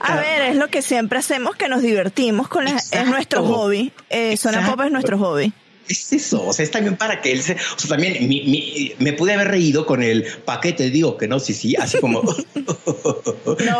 a 0.00 0.16
ver, 0.16 0.42
es 0.42 0.56
lo 0.56 0.68
que 0.68 0.82
siempre 0.82 1.18
hacemos, 1.18 1.56
que 1.56 1.68
nos 1.68 1.82
divertimos 1.82 2.48
con 2.48 2.68
es 2.68 3.06
nuestro 3.06 3.44
hobby. 3.44 3.92
Eh, 4.08 4.36
Zona 4.36 4.66
Pop 4.66 4.80
es 4.82 4.92
nuestro 4.92 5.18
hobby 5.18 5.52
es 5.90 6.12
eso, 6.12 6.46
o 6.46 6.52
sea, 6.52 6.64
es 6.64 6.70
también 6.70 6.96
para 6.96 7.20
que 7.20 7.32
él 7.32 7.42
se, 7.42 7.54
o 7.54 7.78
sea, 7.78 7.90
también 7.90 8.28
me 8.98 9.12
pude 9.12 9.34
haber 9.34 9.48
reído 9.48 9.84
con 9.86 10.02
el 10.02 10.24
paquete, 10.44 10.90
digo 10.90 11.16
que 11.16 11.26
no, 11.26 11.40
sí, 11.40 11.52
sí, 11.52 11.74
así 11.76 11.98
como. 11.98 12.22
no, 12.54 12.76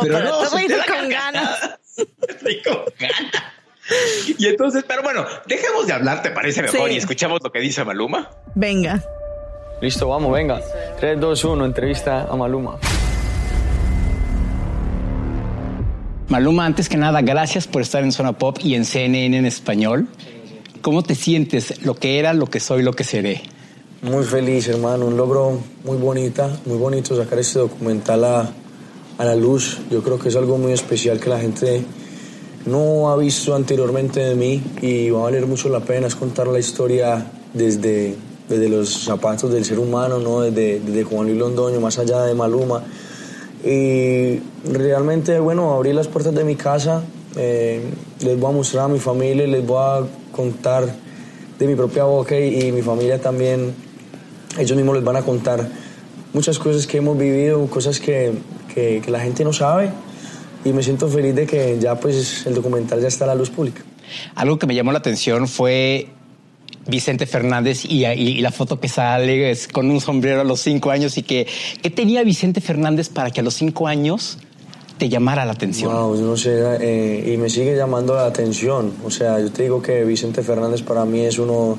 pero, 0.03 0.21
no, 0.21 0.49
te 0.51 0.93
con 0.93 1.09
ganas. 1.09 1.79
Estoy 2.29 2.63
con 2.63 2.85
ganas. 2.99 3.43
Y 4.39 4.47
entonces, 4.47 4.85
pero 4.87 5.03
bueno, 5.03 5.25
dejemos 5.47 5.87
de 5.87 5.93
hablar, 5.93 6.23
¿te 6.23 6.31
parece 6.31 6.63
mejor? 6.63 6.91
Y 6.93 6.97
escuchamos 6.97 7.41
lo 7.43 7.51
que 7.51 7.61
dice 7.61 7.85
Maluma. 7.85 8.31
Venga. 8.55 9.03
Listo, 9.81 10.09
vamos, 10.09 10.33
venga. 10.33 10.61
3, 10.99 11.19
2, 11.19 11.45
1, 11.45 11.65
entrevista 11.65 12.29
a 12.31 12.37
Maluma. 12.37 12.79
Maluma, 16.29 16.65
antes 16.65 16.89
que 16.89 16.97
nada, 16.97 17.23
gracias 17.23 17.67
por 17.67 17.83
estar 17.83 18.05
en 18.05 18.13
Zona 18.13 18.33
Pop 18.33 18.59
y 18.63 18.77
en 18.77 18.85
CNN 18.85 19.37
en 19.37 19.47
español. 19.47 20.07
¿Cómo 20.83 21.03
te 21.03 21.15
sientes? 21.15 21.85
Lo 21.85 21.95
que 21.95 22.19
era, 22.19 22.33
lo 22.33 22.47
que 22.47 22.61
soy, 22.61 22.83
lo 22.83 22.93
que 22.93 23.05
seré. 23.05 23.43
Muy 24.03 24.25
feliz, 24.25 24.69
hermano. 24.69 25.07
Un 25.07 25.17
logro 25.17 25.59
muy 25.85 25.97
bonita, 25.97 26.59
muy 26.67 26.79
bonito 26.79 27.17
sacar 27.17 27.39
este 27.39 27.59
documental 27.59 28.25
a, 28.25 28.53
a 29.19 29.25
la 29.25 29.37
luz. 29.37 29.79
Yo 29.91 30.03
creo 30.03 30.19
que 30.19 30.29
es 30.31 30.37
algo 30.37 30.59
muy 30.59 30.73
especial 30.73 31.21
que 31.21 31.29
la 31.29 31.39
gente 31.39 31.83
no 32.67 33.11
ha 33.11 33.17
visto 33.17 33.55
anteriormente 33.55 34.21
de 34.21 34.35
mí 34.35 34.63
y 34.83 35.11
va 35.11 35.21
a 35.21 35.23
valer 35.25 35.47
mucho 35.47 35.69
la 35.69 35.81
pena 35.81 36.07
es 36.07 36.15
contar 36.15 36.47
la 36.47 36.59
historia 36.59 37.31
desde 37.55 38.17
desde 38.51 38.69
los 38.69 39.05
zapatos 39.05 39.53
del 39.53 39.65
ser 39.65 39.79
humano, 39.79 40.19
¿no? 40.19 40.41
desde, 40.41 40.81
desde 40.81 41.05
Juan 41.05 41.29
Luis 41.29 41.39
Londoño, 41.39 41.81
más 41.81 41.99
allá 42.01 42.25
de 42.25 42.35
Maluma. 42.35 42.83
Y 43.65 44.41
realmente, 44.69 45.39
bueno, 45.39 45.73
abrí 45.73 45.93
las 45.93 46.09
puertas 46.09 46.35
de 46.35 46.43
mi 46.43 46.57
casa, 46.57 47.05
eh, 47.37 47.81
les 48.21 48.41
voy 48.41 48.51
a 48.51 48.55
mostrar 48.57 48.87
a 48.87 48.89
mi 48.89 48.99
familia, 48.99 49.47
les 49.47 49.65
voy 49.65 49.79
a 49.79 50.03
contar 50.41 50.89
de 51.59 51.67
mi 51.67 51.75
propia 51.75 52.05
boca 52.05 52.39
y, 52.39 52.73
mi 52.73 52.83
familia 52.83 53.21
también, 53.21 53.75
ellos 54.59 54.77
mismos 54.77 54.95
les 54.97 55.05
van 55.05 55.17
a 55.17 55.23
contar 55.23 55.69
muchas 56.33 56.59
cosas 56.59 56.87
que 56.87 56.99
hemos 56.99 57.19
vivido, 57.19 57.67
cosas 57.67 58.01
que, 58.01 58.33
que, 58.75 59.03
que 59.05 59.11
la 59.11 59.21
gente 59.21 59.45
no 59.45 59.53
sabe 59.53 59.91
y 60.65 60.73
me 60.73 60.83
siento 60.83 61.09
feliz 61.09 61.35
de 61.35 61.47
que 61.47 61.79
ya 61.79 61.99
pues 61.99 62.47
el 62.47 62.55
documental 62.55 63.01
ya 63.01 63.09
está 63.09 63.25
a 63.25 63.29
la 63.29 63.35
luz 63.35 63.51
pública. 63.51 63.83
Algo 64.35 64.59
que 64.59 64.67
me 64.67 64.75
llamó 64.75 64.93
la 64.93 64.99
atención 64.99 65.47
fue 65.47 66.09
Vicente 66.87 67.27
Fernández 67.27 67.85
y, 67.85 68.41
la 68.41 68.51
foto 68.51 68.81
que 68.81 68.89
sale 68.89 69.51
es 69.51 69.69
con 69.69 69.91
un 69.91 70.01
sombrero 70.01 70.41
a 70.41 70.45
los 70.45 70.61
cinco 70.61 70.91
años 70.91 71.19
y 71.19 71.23
que 71.23 71.47
¿qué 71.83 71.91
tenía 71.91 72.23
Vicente 72.25 72.61
Fernández 72.61 73.09
para 73.09 73.31
que 73.31 73.41
a 73.41 73.43
los 73.43 73.55
cinco 73.55 73.87
años 73.87 74.39
te 75.01 75.09
llamara 75.09 75.47
la 75.47 75.53
atención? 75.53 75.91
Wow, 75.91 76.15
no 76.21 76.37
sé, 76.37 76.61
eh, 76.79 77.33
y 77.33 77.39
me 77.39 77.49
sigue 77.49 77.75
llamando 77.75 78.15
la 78.15 78.27
atención. 78.27 78.93
O 79.03 79.11
sea, 79.11 79.41
yo 79.41 79.51
te 79.51 79.63
digo 79.63 79.81
que 79.81 80.05
Vicente 80.05 80.43
Fernández 80.43 80.83
para 80.83 81.07
mí 81.07 81.21
es 81.21 81.39
uno 81.39 81.79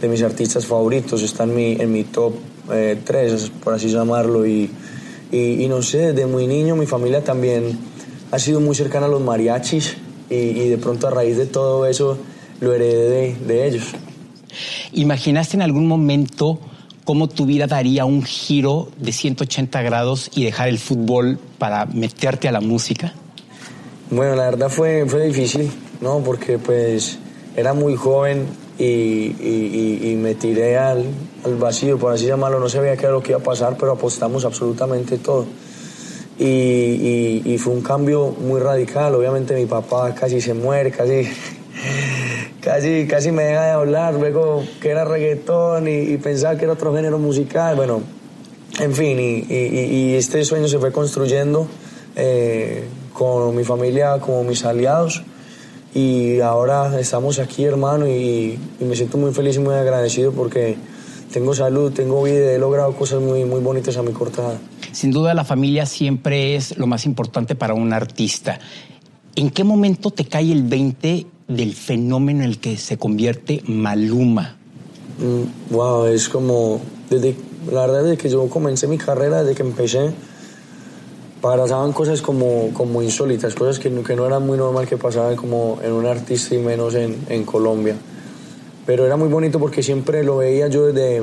de 0.00 0.08
mis 0.08 0.20
artistas 0.22 0.66
favoritos, 0.66 1.22
está 1.22 1.44
en 1.44 1.54
mi, 1.54 1.72
en 1.74 1.92
mi 1.92 2.02
top 2.02 2.34
eh, 2.72 3.00
tres, 3.04 3.52
por 3.62 3.72
así 3.72 3.88
llamarlo, 3.88 4.44
y, 4.44 4.68
y, 5.30 5.66
no 5.68 5.80
sé, 5.80 6.12
desde 6.12 6.26
muy 6.26 6.48
niño 6.48 6.74
mi 6.74 6.86
familia 6.86 7.22
también 7.22 7.78
ha 8.32 8.38
sido 8.40 8.60
muy 8.60 8.74
cercana 8.74 9.06
a 9.06 9.08
los 9.08 9.22
mariachis 9.22 9.96
y, 10.28 10.68
de 10.68 10.78
pronto 10.78 11.06
a 11.06 11.10
raíz 11.10 11.36
de 11.36 11.46
todo 11.46 11.86
eso 11.86 12.18
lo 12.60 12.74
heredé 12.74 13.36
de 13.46 13.68
ellos. 13.68 13.84
¿Imaginaste 14.92 15.56
en 15.56 15.62
algún 15.62 15.86
momento 15.86 16.58
cómo 17.06 17.28
tu 17.28 17.46
vida 17.46 17.66
daría 17.66 18.04
un 18.04 18.22
giro 18.22 18.88
de 18.98 19.12
180 19.12 19.80
grados 19.82 20.28
y 20.34 20.44
dejar 20.44 20.68
el 20.68 20.78
fútbol 20.78 21.38
para 21.56 21.86
meterte 21.86 22.48
a 22.48 22.52
la 22.52 22.60
música? 22.60 23.14
Bueno, 24.10 24.34
la 24.34 24.44
verdad 24.50 24.68
fue, 24.68 25.06
fue 25.06 25.26
difícil, 25.26 25.70
¿no? 26.00 26.18
Porque 26.18 26.58
pues 26.58 27.18
era 27.56 27.72
muy 27.74 27.94
joven 27.94 28.46
y, 28.78 30.16
me 30.20 30.34
tiré 30.34 30.76
al, 30.76 31.04
vacío, 31.58 31.96
por 31.96 32.12
así 32.12 32.26
llamarlo. 32.26 32.58
No 32.58 32.68
sabía 32.68 32.96
qué 32.96 33.04
era 33.04 33.12
lo 33.12 33.22
que 33.22 33.30
iba 33.30 33.40
a 33.40 33.42
pasar, 33.42 33.76
pero 33.78 33.92
apostamos 33.92 34.44
absolutamente 34.44 35.18
todo. 35.18 35.46
Y 36.38 37.56
fue 37.58 37.72
un 37.72 37.82
cambio 37.82 38.34
muy 38.40 38.60
radical. 38.60 39.14
Obviamente 39.14 39.54
mi 39.54 39.66
papá 39.66 40.12
casi 40.12 40.40
se 40.40 40.54
muere, 40.54 40.90
casi 40.90 41.28
casi, 42.66 43.06
casi 43.06 43.30
me 43.30 43.44
deja 43.44 43.62
de 43.62 43.70
hablar, 43.70 44.14
luego 44.14 44.64
que 44.80 44.90
era 44.90 45.04
reggaetón 45.04 45.86
y, 45.86 46.16
pensaba 46.16 46.56
que 46.56 46.64
era 46.64 46.72
otro 46.72 46.92
género 46.92 47.16
musical, 47.16 47.76
bueno, 47.76 48.02
en 48.80 48.92
fin, 48.92 49.20
y, 49.20 50.14
este 50.14 50.44
sueño 50.44 50.66
se 50.66 50.80
fue 50.80 50.90
construyendo 50.90 51.68
eh, 52.16 52.82
con 53.12 53.54
mi 53.54 53.62
familia 53.62 54.18
como 54.18 54.42
mis 54.42 54.64
aliados 54.64 55.22
y 55.94 56.40
ahora 56.40 56.98
estamos 56.98 57.38
aquí, 57.38 57.62
hermano, 57.62 58.08
y, 58.08 58.58
me 58.80 58.96
siento 58.96 59.16
muy 59.16 59.32
feliz 59.32 59.54
y 59.54 59.60
muy 59.60 59.74
agradecido 59.74 60.32
porque 60.32 60.76
tengo 61.32 61.54
salud, 61.54 61.92
tengo 61.92 62.24
vida, 62.24 62.50
he 62.50 62.58
logrado 62.58 62.96
cosas 62.96 63.22
muy, 63.22 63.44
muy 63.44 63.60
bonitas 63.60 63.96
a 63.96 64.02
mi 64.02 64.10
cortada. 64.10 64.58
Sin 64.90 65.12
duda 65.12 65.34
la 65.34 65.44
familia 65.44 65.86
siempre 65.86 66.56
es 66.56 66.76
lo 66.76 66.88
más 66.88 67.06
importante 67.06 67.54
para 67.54 67.74
un 67.74 67.92
artista. 67.92 68.58
¿En 69.36 69.50
qué 69.50 69.62
momento 69.62 70.10
te 70.10 70.24
cae 70.24 70.50
el 70.50 70.64
20 70.64 71.26
del 71.48 71.74
fenómeno 71.74 72.42
en 72.42 72.50
el 72.50 72.58
que 72.58 72.76
se 72.76 72.98
convierte 72.98 73.62
Maluma? 73.66 74.56
wow, 75.70 76.04
mm, 76.04 76.08
es 76.08 76.28
como, 76.28 76.80
desde, 77.08 77.36
la 77.72 77.86
verdad, 77.86 78.02
desde 78.04 78.16
que 78.16 78.28
yo 78.28 78.48
comencé 78.48 78.86
mi 78.86 78.98
carrera, 78.98 79.42
desde 79.42 79.54
que 79.54 79.62
empecé, 79.62 80.10
pasaban 81.40 81.92
cosas 81.92 82.20
como, 82.20 82.70
como 82.72 83.02
insólitas, 83.02 83.54
cosas 83.54 83.78
que, 83.78 83.90
que 84.02 84.16
no 84.16 84.26
eran 84.26 84.44
muy 84.44 84.58
normal 84.58 84.86
que 84.86 84.96
pasaban 84.96 85.36
como 85.36 85.78
en 85.82 85.92
un 85.92 86.06
artista 86.06 86.54
y 86.54 86.58
menos 86.58 86.94
en, 86.94 87.16
en 87.28 87.44
Colombia. 87.44 87.94
Pero 88.84 89.06
era 89.06 89.16
muy 89.16 89.28
bonito 89.28 89.58
porque 89.58 89.82
siempre 89.82 90.22
lo 90.22 90.38
veía 90.38 90.68
yo 90.68 90.86
desde, 90.86 91.22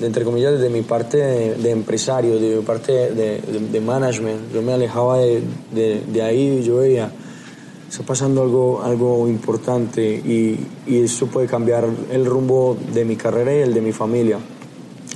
entre 0.00 0.24
comillas, 0.24 0.52
desde 0.52 0.70
mi 0.70 0.82
parte 0.82 1.18
de, 1.18 1.70
empresario, 1.70 2.38
de 2.38 2.56
mi 2.56 2.62
parte 2.62 2.92
de, 2.92 3.40
de, 3.40 3.80
management. 3.80 4.52
Yo 4.52 4.62
me 4.62 4.72
alejaba 4.72 5.18
de, 5.18 5.42
de 5.72 6.22
ahí 6.22 6.58
y 6.60 6.62
yo 6.62 6.76
veía 6.78 7.10
está 7.94 8.04
pasando 8.04 8.42
algo, 8.42 8.82
algo 8.82 9.28
importante 9.28 10.02
y, 10.04 10.58
y 10.84 11.02
eso 11.04 11.28
puede 11.28 11.46
cambiar 11.46 11.86
el 12.10 12.26
rumbo 12.26 12.76
de 12.92 13.04
mi 13.04 13.14
carrera 13.14 13.54
y 13.54 13.58
el 13.60 13.72
de 13.72 13.80
mi 13.80 13.92
familia. 13.92 14.36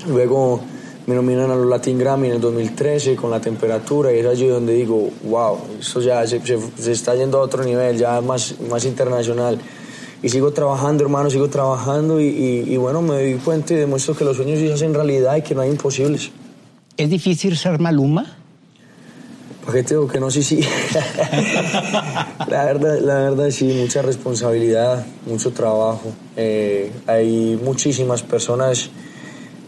Luego 0.06 0.60
me 1.08 1.16
nominan 1.16 1.50
a 1.50 1.56
los 1.56 1.66
Latin 1.66 1.98
Grammy 1.98 2.28
en 2.28 2.34
el 2.34 2.40
2013 2.40 3.16
con 3.16 3.32
la 3.32 3.40
temperatura 3.40 4.14
y 4.14 4.20
es 4.20 4.26
allí 4.26 4.46
donde 4.46 4.74
digo, 4.74 5.10
wow, 5.24 5.58
esto 5.80 6.00
ya 6.00 6.24
se, 6.24 6.40
se, 6.40 6.92
está 6.92 7.16
yendo 7.16 7.38
a 7.38 7.40
otro 7.40 7.64
nivel, 7.64 7.98
ya 7.98 8.20
más, 8.20 8.54
más 8.70 8.84
internacional. 8.84 9.58
Y 10.22 10.28
sigo 10.28 10.52
trabajando, 10.52 11.02
hermano, 11.02 11.30
sigo 11.30 11.48
trabajando 11.48 12.20
y, 12.20 12.26
y, 12.26 12.74
y 12.74 12.76
bueno, 12.76 13.02
me 13.02 13.14
doy 13.14 13.34
cuenta 13.44 13.74
y 13.74 13.76
demuestro 13.78 14.14
que 14.14 14.24
los 14.24 14.36
sueños 14.36 14.60
se 14.60 14.72
hacen 14.72 14.94
realidad 14.94 15.34
y 15.34 15.42
que 15.42 15.52
no 15.52 15.62
hay 15.62 15.70
imposibles. 15.70 16.30
¿Es 16.96 17.10
difícil 17.10 17.56
ser 17.56 17.80
Maluma? 17.80 18.37
¿Para 19.68 19.80
qué 19.80 19.84
tengo 19.84 20.08
que 20.08 20.18
no? 20.18 20.30
Sí, 20.30 20.42
sí. 20.42 20.60
la, 22.48 22.64
verdad, 22.64 23.00
la 23.02 23.14
verdad, 23.16 23.50
sí, 23.50 23.66
mucha 23.78 24.00
responsabilidad, 24.00 25.04
mucho 25.26 25.52
trabajo. 25.52 26.10
Eh, 26.38 26.90
hay 27.06 27.60
muchísimas 27.62 28.22
personas 28.22 28.88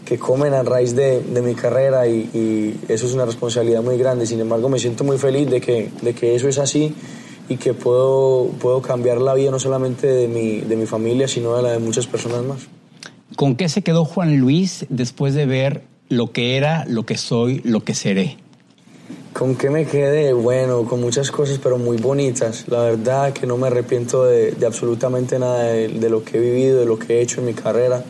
que 0.03 0.17
comen 0.17 0.55
a 0.55 0.63
raíz 0.63 0.95
de, 0.95 1.21
de 1.21 1.41
mi 1.43 1.53
carrera 1.53 2.07
y, 2.07 2.79
eso 2.89 3.05
es 3.05 3.13
una 3.13 3.25
responsabilidad 3.25 3.83
muy 3.83 3.99
grande. 3.99 4.25
Sin 4.25 4.39
embargo, 4.39 4.69
me 4.69 4.79
siento 4.79 5.03
muy 5.03 5.19
feliz 5.19 5.47
de 5.51 5.61
que, 5.61 5.91
de 6.01 6.15
que 6.15 6.33
eso 6.33 6.47
es 6.47 6.57
así 6.57 6.95
y 7.47 7.57
que 7.57 7.75
puedo, 7.75 8.47
puedo 8.59 8.81
cambiar 8.81 9.21
la 9.21 9.35
vida 9.35 9.51
no 9.51 9.59
solamente 9.59 10.07
de 10.07 10.27
mi, 10.27 10.61
de 10.61 10.77
mi 10.77 10.87
familia, 10.87 11.27
sino 11.27 11.55
de 11.57 11.61
la 11.61 11.69
de 11.73 11.77
muchas 11.77 12.07
personas 12.07 12.43
más. 12.43 12.61
¿Con 13.35 13.55
qué 13.55 13.69
se 13.69 13.83
quedó 13.83 14.05
Juan 14.05 14.39
Luis 14.39 14.87
después 14.89 15.35
de 15.35 15.45
ver 15.45 15.83
lo 16.09 16.31
que 16.31 16.57
era, 16.57 16.85
lo 16.87 17.05
que 17.05 17.17
soy, 17.17 17.61
lo 17.63 17.81
que 17.83 17.93
seré? 17.93 18.37
¿Con 19.33 19.55
qué 19.55 19.69
me 19.69 19.85
quedé? 19.85 20.33
Bueno, 20.33 20.83
con 20.83 20.99
muchas 20.99 21.31
cosas, 21.31 21.57
pero 21.57 21.77
muy 21.77 21.97
bonitas. 21.97 22.65
La 22.67 22.81
verdad 22.81 23.31
que 23.31 23.47
no 23.47 23.57
me 23.57 23.67
arrepiento 23.67 24.25
de, 24.25 24.53
absolutamente 24.65 25.39
nada 25.39 25.63
de, 25.63 26.09
lo 26.09 26.23
que 26.23 26.37
he 26.37 26.41
vivido, 26.41 26.79
de 26.79 26.85
lo 26.85 26.99
que 26.99 27.15
he 27.15 27.21
hecho 27.21 27.39
en 27.39 27.47
mi 27.47 27.53
carrera. 27.53 28.03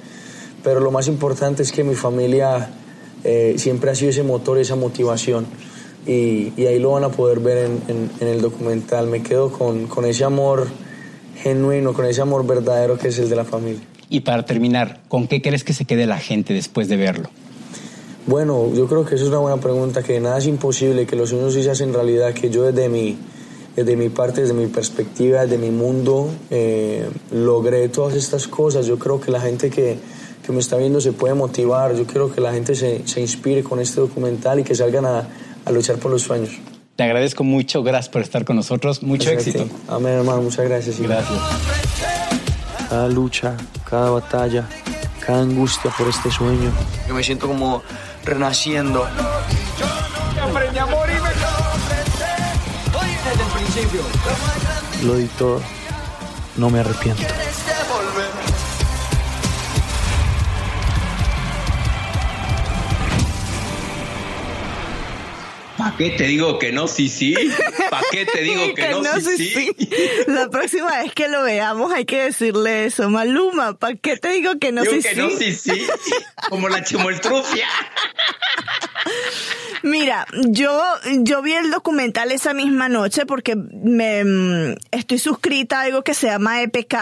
Pero 0.64 0.80
lo 0.80 0.90
más 0.90 1.08
importante 1.08 1.62
es 1.62 1.72
que 1.72 1.84
mi 1.84 1.94
familia 1.94 2.72
eh, 3.24 3.56
siempre 3.58 3.92
ha 3.92 3.96
sido 3.96 4.10
ese 4.10 4.24
motor, 4.24 4.58
esa 4.58 4.76
motivación. 4.76 5.46
Y, 6.08 6.54
ahí 6.66 6.80
lo 6.80 6.92
van 6.92 7.04
a 7.04 7.10
poder 7.10 7.40
ver 7.40 7.70
en, 7.88 8.10
en, 8.20 8.28
el 8.28 8.42
documental. 8.42 9.06
Me 9.06 9.22
quedo 9.22 9.52
con, 9.52 9.86
con 9.86 10.06
ese 10.06 10.24
amor 10.24 10.68
genuino, 11.38 11.94
con 11.94 12.06
ese 12.06 12.22
amor 12.22 12.48
verdadero 12.48 12.98
que 12.98 13.10
es 13.10 13.20
el 13.20 13.30
de 13.30 13.36
la 13.36 13.46
familia. 13.46 13.82
Y 14.10 14.22
para 14.22 14.44
terminar, 14.44 15.02
¿con 15.08 15.28
qué 15.28 15.42
crees 15.42 15.64
que 15.64 15.74
se 15.74 15.86
quede 15.86 16.08
la 16.08 16.18
gente 16.18 16.54
después 16.54 16.88
de 16.88 16.98
verlo? 16.98 17.30
Bueno, 18.28 18.72
yo 18.74 18.88
creo 18.88 19.04
que 19.04 19.16
eso 19.16 19.24
es 19.24 19.30
una 19.30 19.40
buena 19.40 19.58
pregunta, 19.60 20.04
que 20.04 20.20
nada 20.20 20.38
es 20.38 20.46
imposible, 20.46 21.06
que 21.06 21.16
los 21.16 21.30
sueños 21.30 21.54
sí 21.54 21.64
se 21.64 21.72
hacen 21.72 21.94
realidad, 21.94 22.34
que 22.34 22.50
yo 22.50 22.64
desde 22.64 22.88
mi, 22.88 23.18
desde 23.76 23.96
mi 23.96 24.10
parte, 24.10 24.42
desde 24.42 24.54
mi 24.54 24.68
perspectiva, 24.68 25.42
desde 25.42 25.58
mi 25.58 25.72
mundo, 25.72 26.30
eh, 26.52 27.10
logré 27.32 27.90
todas 27.90 28.16
estas 28.16 28.48
cosas. 28.48 28.86
Yo 28.86 29.00
creo 29.00 29.20
que 29.20 29.32
la 29.32 29.42
gente 29.42 29.70
que, 29.70 29.98
que, 30.46 30.52
me 30.52 30.60
está 30.60 30.78
viendo 30.78 31.02
se 31.02 31.14
puede 31.14 31.34
motivar, 31.34 31.96
yo 31.96 32.06
quiero 32.06 32.32
que 32.32 32.42
la 32.42 32.54
gente 32.54 32.76
se, 32.76 33.08
se 33.08 33.22
inspire 33.22 33.64
con 33.64 33.80
este 33.80 34.00
documental 34.00 34.60
y 34.60 34.64
que 34.64 34.76
salgan 34.76 35.06
a, 35.06 35.28
a, 35.66 35.72
luchar 35.72 35.98
por 35.98 36.12
los 36.12 36.22
sueños. 36.22 36.52
Te 36.96 37.04
agradezco 37.04 37.44
mucho, 37.44 37.82
gracias 37.82 38.10
por 38.10 38.22
estar 38.22 38.46
con 38.46 38.56
nosotros, 38.56 39.02
mucho 39.02 39.32
éxito. 39.32 39.66
Amén, 39.88 40.14
hermano, 40.14 40.44
muchas 40.44 40.66
gracias. 40.66 41.00
gracias. 41.00 41.40
Cada 42.88 43.08
lucha, 43.08 43.58
cada 43.90 44.12
batalla, 44.12 44.68
cada 45.26 45.42
angustia 45.42 45.90
por 45.98 46.08
este 46.08 46.30
sueño. 46.30 46.72
Yo 47.08 47.16
me 47.16 47.24
siento 47.24 47.48
como 47.48 47.82
renaciendo. 48.24 49.08
Lo 55.04 55.16
di 55.16 55.28
todo. 55.38 55.62
no 56.58 56.70
me 56.70 56.80
arrepiento. 56.80 57.24
¿Para 65.82 65.98
qué 65.98 66.12
te 66.12 66.28
digo 66.28 66.60
que 66.60 66.72
no? 66.72 66.88
Sí, 66.88 67.10
sí. 67.10 67.34
¿Para 67.90 68.04
qué 68.12 68.24
te 68.28 68.42
digo 68.44 68.72
que, 68.76 68.90
no? 68.90 69.04
sí, 69.20 69.38
sí, 69.50 69.72
La 70.28 70.48
próxima 70.48 71.02
vez 71.02 71.12
que 71.12 71.28
lo 71.28 71.42
veamos 71.42 71.92
hay 71.92 72.06
que 72.06 72.26
decirle 72.26 72.86
eso. 72.86 73.10
Maluma, 73.10 73.74
¿para 73.80 73.96
qué 73.96 74.16
te 74.16 74.30
digo 74.30 74.60
que 74.60 74.72
no? 74.72 74.84
Digo 74.84 74.94
sí, 74.94 75.02
que 75.02 75.16
no, 75.16 75.30
sí, 75.32 75.56
sí. 75.56 75.88
Como 76.50 76.70
la 76.70 76.84
chimoltrufia. 76.84 77.68
Mira, 79.84 80.28
yo, 80.48 80.82
yo 81.22 81.42
vi 81.42 81.54
el 81.54 81.72
documental 81.72 82.32
esa 82.32 82.54
misma 82.54 82.90
noche 82.90 83.26
porque 83.26 83.56
me 83.56 84.24
mm, 84.24 84.76
estoy 84.92 85.18
suscrita 85.18 85.80
a 85.80 85.84
algo 85.84 86.04
que 86.04 86.14
se 86.14 86.28
llama 86.28 86.62
EPK 86.62 86.96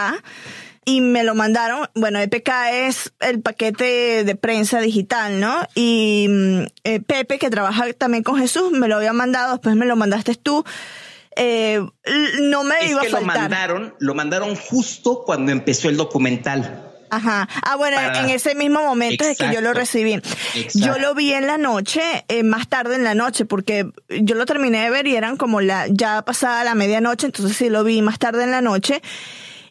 y 0.84 1.00
me 1.00 1.24
lo 1.24 1.34
mandaron. 1.34 1.88
Bueno, 1.94 2.18
EPK 2.20 2.48
es 2.72 3.12
el 3.20 3.40
paquete 3.42 4.24
de 4.24 4.34
prensa 4.34 4.80
digital, 4.80 5.40
¿no? 5.40 5.60
Y 5.74 6.26
mm, 6.28 6.60
eh, 6.84 7.00
Pepe, 7.00 7.38
que 7.38 7.50
trabaja 7.50 7.92
también 7.92 8.22
con 8.22 8.38
Jesús, 8.38 8.72
me 8.72 8.88
lo 8.88 8.96
había 8.96 9.12
mandado, 9.12 9.52
después 9.52 9.76
me 9.76 9.86
lo 9.86 9.96
mandaste 9.96 10.34
tú. 10.34 10.64
Eh, 11.36 11.80
no 12.40 12.64
me 12.64 12.86
iba 12.88 13.02
a 13.02 13.04
faltar. 13.04 13.20
Lo 13.20 13.26
mandaron, 13.26 13.94
lo 13.98 14.14
mandaron 14.14 14.56
justo 14.56 15.22
cuando 15.24 15.52
empezó 15.52 15.88
el 15.88 15.96
documental. 15.96 16.89
Ajá. 17.10 17.48
Ah, 17.62 17.76
bueno, 17.76 17.96
en 18.00 18.30
ese 18.30 18.54
mismo 18.54 18.82
momento 18.82 19.24
es 19.24 19.36
que 19.36 19.52
yo 19.52 19.60
lo 19.60 19.72
recibí. 19.72 20.20
Yo 20.74 20.98
lo 20.98 21.14
vi 21.14 21.32
en 21.32 21.46
la 21.46 21.58
noche, 21.58 22.24
eh, 22.28 22.42
más 22.42 22.68
tarde 22.68 22.94
en 22.94 23.04
la 23.04 23.14
noche, 23.14 23.44
porque 23.44 23.90
yo 24.08 24.34
lo 24.34 24.46
terminé 24.46 24.82
de 24.84 24.90
ver 24.90 25.06
y 25.06 25.16
eran 25.16 25.36
como 25.36 25.60
la, 25.60 25.86
ya 25.88 26.22
pasada 26.22 26.64
la 26.64 26.74
medianoche, 26.74 27.26
entonces 27.26 27.56
sí 27.56 27.68
lo 27.68 27.84
vi 27.84 28.02
más 28.02 28.18
tarde 28.18 28.44
en 28.44 28.50
la 28.50 28.60
noche. 28.60 29.02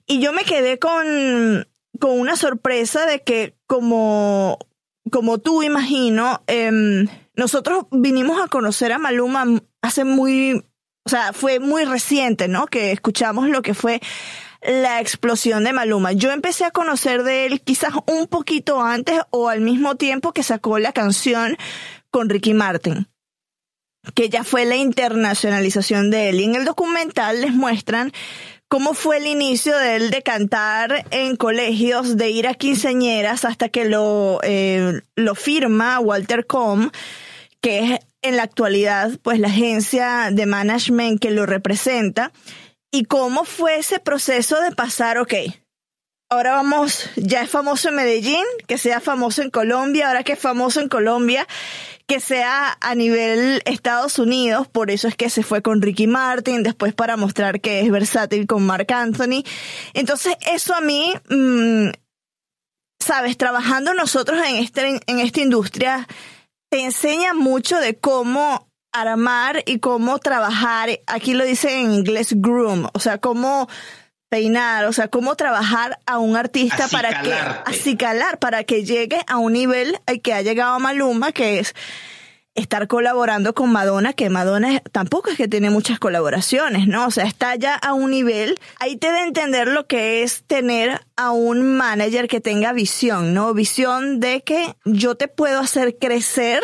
Y 0.05 0.19
yo 0.19 0.33
me 0.33 0.43
quedé 0.43 0.79
con, 0.79 1.67
con 1.99 2.19
una 2.19 2.35
sorpresa 2.35 3.05
de 3.05 3.21
que 3.21 3.55
como, 3.67 4.57
como 5.11 5.37
tú 5.37 5.63
imagino, 5.63 6.41
eh, 6.47 7.05
nosotros 7.35 7.85
vinimos 7.91 8.41
a 8.41 8.47
conocer 8.47 8.91
a 8.91 8.97
Maluma 8.97 9.45
hace 9.81 10.03
muy, 10.03 10.65
o 11.05 11.09
sea, 11.09 11.31
fue 11.31 11.59
muy 11.59 11.85
reciente, 11.85 12.47
¿no? 12.47 12.67
Que 12.67 12.91
escuchamos 12.91 13.47
lo 13.47 13.61
que 13.61 13.73
fue 13.73 14.01
la 14.61 14.99
explosión 14.99 15.63
de 15.63 15.73
Maluma. 15.73 16.11
Yo 16.13 16.31
empecé 16.31 16.65
a 16.65 16.71
conocer 16.71 17.23
de 17.23 17.45
él 17.45 17.61
quizás 17.61 17.93
un 18.07 18.27
poquito 18.27 18.81
antes 18.81 19.21
o 19.29 19.49
al 19.49 19.61
mismo 19.61 19.95
tiempo 19.95 20.33
que 20.33 20.43
sacó 20.43 20.79
la 20.79 20.93
canción 20.93 21.57
con 22.11 22.29
Ricky 22.29 22.53
Martin 22.53 23.07
que 24.13 24.29
ya 24.29 24.43
fue 24.43 24.65
la 24.65 24.75
internacionalización 24.75 26.09
de 26.09 26.29
él. 26.29 26.39
Y 26.39 26.45
en 26.45 26.55
el 26.55 26.65
documental 26.65 27.41
les 27.41 27.53
muestran 27.53 28.11
cómo 28.67 28.93
fue 28.93 29.17
el 29.17 29.27
inicio 29.27 29.77
de 29.77 29.95
él 29.95 30.11
de 30.11 30.21
cantar 30.21 31.05
en 31.11 31.35
colegios, 31.35 32.17
de 32.17 32.29
ir 32.29 32.47
a 32.47 32.53
quinceañeras 32.53 33.45
hasta 33.45 33.69
que 33.69 33.85
lo, 33.85 34.39
eh, 34.43 35.01
lo 35.15 35.35
firma 35.35 35.99
Walter 35.99 36.45
Com, 36.45 36.91
que 37.61 37.79
es 37.79 37.99
en 38.21 38.37
la 38.37 38.43
actualidad 38.43 39.11
pues 39.21 39.39
la 39.39 39.47
agencia 39.47 40.29
de 40.31 40.45
management 40.45 41.19
que 41.19 41.31
lo 41.31 41.45
representa. 41.45 42.31
Y 42.91 43.05
cómo 43.05 43.45
fue 43.45 43.77
ese 43.77 43.99
proceso 43.99 44.59
de 44.61 44.71
pasar, 44.71 45.19
ok, 45.19 45.33
ahora 46.29 46.53
vamos, 46.53 47.09
ya 47.15 47.41
es 47.41 47.49
famoso 47.49 47.89
en 47.89 47.95
Medellín, 47.95 48.43
que 48.67 48.77
sea 48.77 48.99
famoso 48.99 49.41
en 49.41 49.49
Colombia, 49.49 50.07
ahora 50.07 50.23
que 50.23 50.33
es 50.33 50.39
famoso 50.39 50.79
en 50.79 50.89
Colombia, 50.89 51.47
que 52.07 52.19
sea 52.19 52.77
a 52.81 52.95
nivel 52.95 53.61
Estados 53.65 54.17
Unidos, 54.17 54.67
por 54.67 54.89
eso 54.89 55.07
es 55.07 55.15
que 55.15 55.29
se 55.29 55.43
fue 55.43 55.61
con 55.61 55.81
Ricky 55.81 56.07
Martin, 56.07 56.63
después 56.63 56.93
para 56.93 57.17
mostrar 57.17 57.61
que 57.61 57.81
es 57.81 57.91
versátil 57.91 58.47
con 58.47 58.65
Mark 58.65 58.91
Anthony. 58.91 59.43
Entonces, 59.93 60.35
eso 60.47 60.73
a 60.73 60.81
mí, 60.81 61.13
mmm, 61.29 61.89
sabes, 62.99 63.37
trabajando 63.37 63.93
nosotros 63.93 64.39
en, 64.47 64.55
este, 64.55 64.99
en 65.05 65.19
esta 65.19 65.41
industria, 65.41 66.07
te 66.71 66.81
enseña 66.81 67.33
mucho 67.33 67.77
de 67.77 67.97
cómo 67.97 68.68
armar 68.91 69.63
y 69.65 69.79
cómo 69.79 70.19
trabajar, 70.19 70.99
aquí 71.07 71.33
lo 71.33 71.45
dice 71.45 71.79
en 71.79 71.91
inglés 71.91 72.33
groom, 72.35 72.87
o 72.93 72.99
sea, 72.99 73.17
cómo 73.19 73.67
peinar, 74.29 74.85
o 74.85 74.93
sea, 74.93 75.07
cómo 75.07 75.35
trabajar 75.35 75.99
a 76.05 76.19
un 76.19 76.35
artista 76.35 76.87
para 76.87 77.21
que 77.21 77.33
acicalar, 77.65 78.39
para 78.39 78.63
que 78.63 78.83
llegue 78.83 79.19
a 79.27 79.37
un 79.37 79.53
nivel 79.53 79.97
al 80.05 80.21
que 80.21 80.33
ha 80.33 80.41
llegado 80.41 80.79
Maluma, 80.79 81.31
que 81.31 81.59
es 81.59 81.73
estar 82.55 82.87
colaborando 82.87 83.53
con 83.53 83.71
Madonna, 83.71 84.13
que 84.13 84.29
Madonna 84.29 84.81
tampoco 84.91 85.29
es 85.29 85.37
que 85.37 85.47
tiene 85.47 85.69
muchas 85.69 85.97
colaboraciones, 85.97 86.87
¿no? 86.87 87.07
O 87.07 87.11
sea, 87.11 87.25
está 87.25 87.55
ya 87.55 87.75
a 87.75 87.93
un 87.93 88.11
nivel, 88.11 88.59
ahí 88.79 88.97
te 88.97 89.07
da 89.07 89.19
a 89.19 89.27
entender 89.27 89.67
lo 89.67 89.87
que 89.87 90.23
es 90.23 90.43
tener 90.43 91.01
a 91.15 91.31
un 91.31 91.77
manager 91.77 92.27
que 92.27 92.41
tenga 92.41 92.73
visión, 92.73 93.33
¿no? 93.33 93.53
Visión 93.53 94.19
de 94.19 94.41
que 94.41 94.75
yo 94.85 95.15
te 95.15 95.27
puedo 95.27 95.59
hacer 95.59 95.97
crecer 95.97 96.61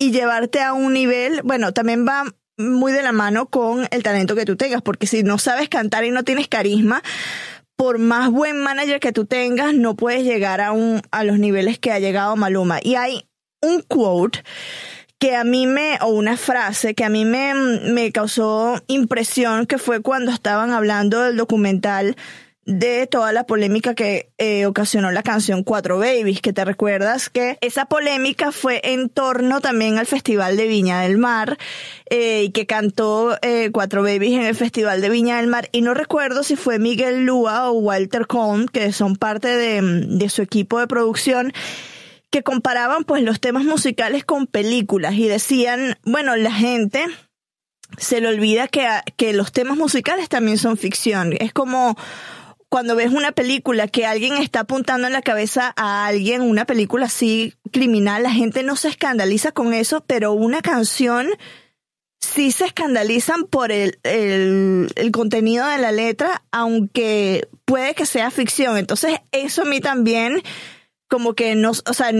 y 0.00 0.12
llevarte 0.12 0.62
a 0.62 0.72
un 0.72 0.94
nivel, 0.94 1.42
bueno, 1.44 1.72
también 1.72 2.06
va 2.08 2.24
muy 2.56 2.90
de 2.92 3.02
la 3.02 3.12
mano 3.12 3.46
con 3.46 3.86
el 3.90 4.02
talento 4.02 4.34
que 4.34 4.46
tú 4.46 4.56
tengas, 4.56 4.80
porque 4.80 5.06
si 5.06 5.22
no 5.22 5.38
sabes 5.38 5.68
cantar 5.68 6.04
y 6.04 6.10
no 6.10 6.24
tienes 6.24 6.48
carisma, 6.48 7.02
por 7.76 7.98
más 7.98 8.30
buen 8.30 8.58
manager 8.62 8.98
que 8.98 9.12
tú 9.12 9.26
tengas, 9.26 9.74
no 9.74 9.94
puedes 9.96 10.24
llegar 10.24 10.62
a, 10.62 10.72
un, 10.72 11.02
a 11.10 11.22
los 11.22 11.38
niveles 11.38 11.78
que 11.78 11.92
ha 11.92 11.98
llegado 11.98 12.34
Maluma. 12.34 12.78
Y 12.82 12.94
hay 12.94 13.26
un 13.60 13.82
quote 13.82 14.42
que 15.18 15.36
a 15.36 15.44
mí 15.44 15.66
me, 15.66 15.98
o 16.00 16.06
una 16.08 16.38
frase 16.38 16.94
que 16.94 17.04
a 17.04 17.10
mí 17.10 17.26
me, 17.26 17.52
me 17.54 18.10
causó 18.10 18.82
impresión, 18.86 19.66
que 19.66 19.76
fue 19.76 20.00
cuando 20.00 20.30
estaban 20.32 20.70
hablando 20.72 21.20
del 21.22 21.36
documental 21.36 22.16
de 22.70 23.08
toda 23.08 23.32
la 23.32 23.46
polémica 23.46 23.96
que 23.96 24.30
eh, 24.38 24.64
ocasionó 24.64 25.10
la 25.10 25.24
canción 25.24 25.64
Cuatro 25.64 25.98
Babies, 25.98 26.40
que 26.40 26.52
te 26.52 26.64
recuerdas 26.64 27.28
que 27.28 27.58
esa 27.62 27.86
polémica 27.86 28.52
fue 28.52 28.80
en 28.84 29.08
torno 29.08 29.60
también 29.60 29.98
al 29.98 30.06
Festival 30.06 30.56
de 30.56 30.68
Viña 30.68 31.00
del 31.00 31.18
Mar, 31.18 31.58
eh, 32.08 32.44
y 32.44 32.50
que 32.50 32.66
cantó 32.66 33.36
eh, 33.42 33.70
Cuatro 33.72 34.04
Babies 34.04 34.34
en 34.34 34.44
el 34.46 34.54
Festival 34.54 35.00
de 35.00 35.10
Viña 35.10 35.38
del 35.38 35.48
Mar, 35.48 35.68
y 35.72 35.80
no 35.80 35.94
recuerdo 35.94 36.44
si 36.44 36.54
fue 36.54 36.78
Miguel 36.78 37.26
Lua 37.26 37.68
o 37.70 37.72
Walter 37.72 38.28
Cohn, 38.28 38.68
que 38.68 38.92
son 38.92 39.16
parte 39.16 39.48
de, 39.48 39.82
de 39.82 40.28
su 40.28 40.40
equipo 40.40 40.78
de 40.78 40.86
producción, 40.86 41.52
que 42.30 42.44
comparaban 42.44 43.02
pues 43.02 43.24
los 43.24 43.40
temas 43.40 43.64
musicales 43.64 44.24
con 44.24 44.46
películas 44.46 45.14
y 45.14 45.26
decían, 45.26 45.98
bueno, 46.04 46.36
la 46.36 46.52
gente 46.52 47.04
se 47.98 48.20
le 48.20 48.28
olvida 48.28 48.68
que, 48.68 48.86
que 49.16 49.32
los 49.32 49.50
temas 49.50 49.76
musicales 49.76 50.28
también 50.28 50.56
son 50.56 50.76
ficción. 50.76 51.34
Es 51.40 51.52
como 51.52 51.96
cuando 52.70 52.94
ves 52.94 53.10
una 53.10 53.32
película 53.32 53.88
que 53.88 54.06
alguien 54.06 54.34
está 54.34 54.60
apuntando 54.60 55.08
en 55.08 55.12
la 55.12 55.22
cabeza 55.22 55.74
a 55.76 56.06
alguien, 56.06 56.40
una 56.40 56.64
película 56.64 57.06
así 57.06 57.52
criminal, 57.72 58.22
la 58.22 58.30
gente 58.30 58.62
no 58.62 58.76
se 58.76 58.88
escandaliza 58.88 59.50
con 59.50 59.74
eso, 59.74 60.04
pero 60.06 60.32
una 60.32 60.62
canción 60.62 61.28
sí 62.20 62.52
se 62.52 62.66
escandalizan 62.66 63.44
por 63.46 63.72
el, 63.72 63.98
el, 64.04 65.10
contenido 65.12 65.66
de 65.66 65.78
la 65.78 65.90
letra, 65.90 66.44
aunque 66.52 67.48
puede 67.64 67.94
que 67.94 68.06
sea 68.06 68.30
ficción. 68.30 68.76
Entonces, 68.76 69.18
eso 69.32 69.62
a 69.62 69.64
mí 69.64 69.80
también, 69.80 70.40
como 71.08 71.34
que 71.34 71.56
no, 71.56 71.70
o 71.70 71.92
sea, 71.92 72.12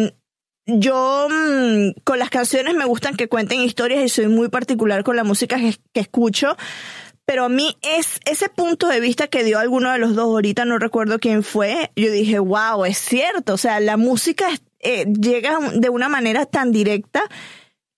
yo 0.66 1.28
mm, 1.30 2.00
con 2.02 2.18
las 2.18 2.30
canciones 2.30 2.74
me 2.74 2.86
gustan 2.86 3.16
que 3.16 3.28
cuenten 3.28 3.60
historias 3.60 4.04
y 4.04 4.08
soy 4.08 4.26
muy 4.26 4.48
particular 4.48 5.04
con 5.04 5.14
la 5.14 5.22
música 5.22 5.58
que, 5.58 5.76
que 5.92 6.00
escucho 6.00 6.56
pero 7.30 7.44
a 7.44 7.48
mí 7.48 7.76
es 7.82 8.18
ese 8.24 8.48
punto 8.48 8.88
de 8.88 8.98
vista 8.98 9.28
que 9.28 9.44
dio 9.44 9.60
alguno 9.60 9.92
de 9.92 9.98
los 9.98 10.16
dos, 10.16 10.24
ahorita 10.24 10.64
no 10.64 10.80
recuerdo 10.80 11.20
quién 11.20 11.44
fue, 11.44 11.92
yo 11.94 12.10
dije, 12.10 12.40
wow, 12.40 12.84
es 12.84 12.98
cierto, 12.98 13.54
o 13.54 13.56
sea, 13.56 13.78
la 13.78 13.96
música 13.96 14.48
eh, 14.80 15.04
llega 15.04 15.60
de 15.76 15.90
una 15.90 16.08
manera 16.08 16.44
tan 16.44 16.72
directa 16.72 17.22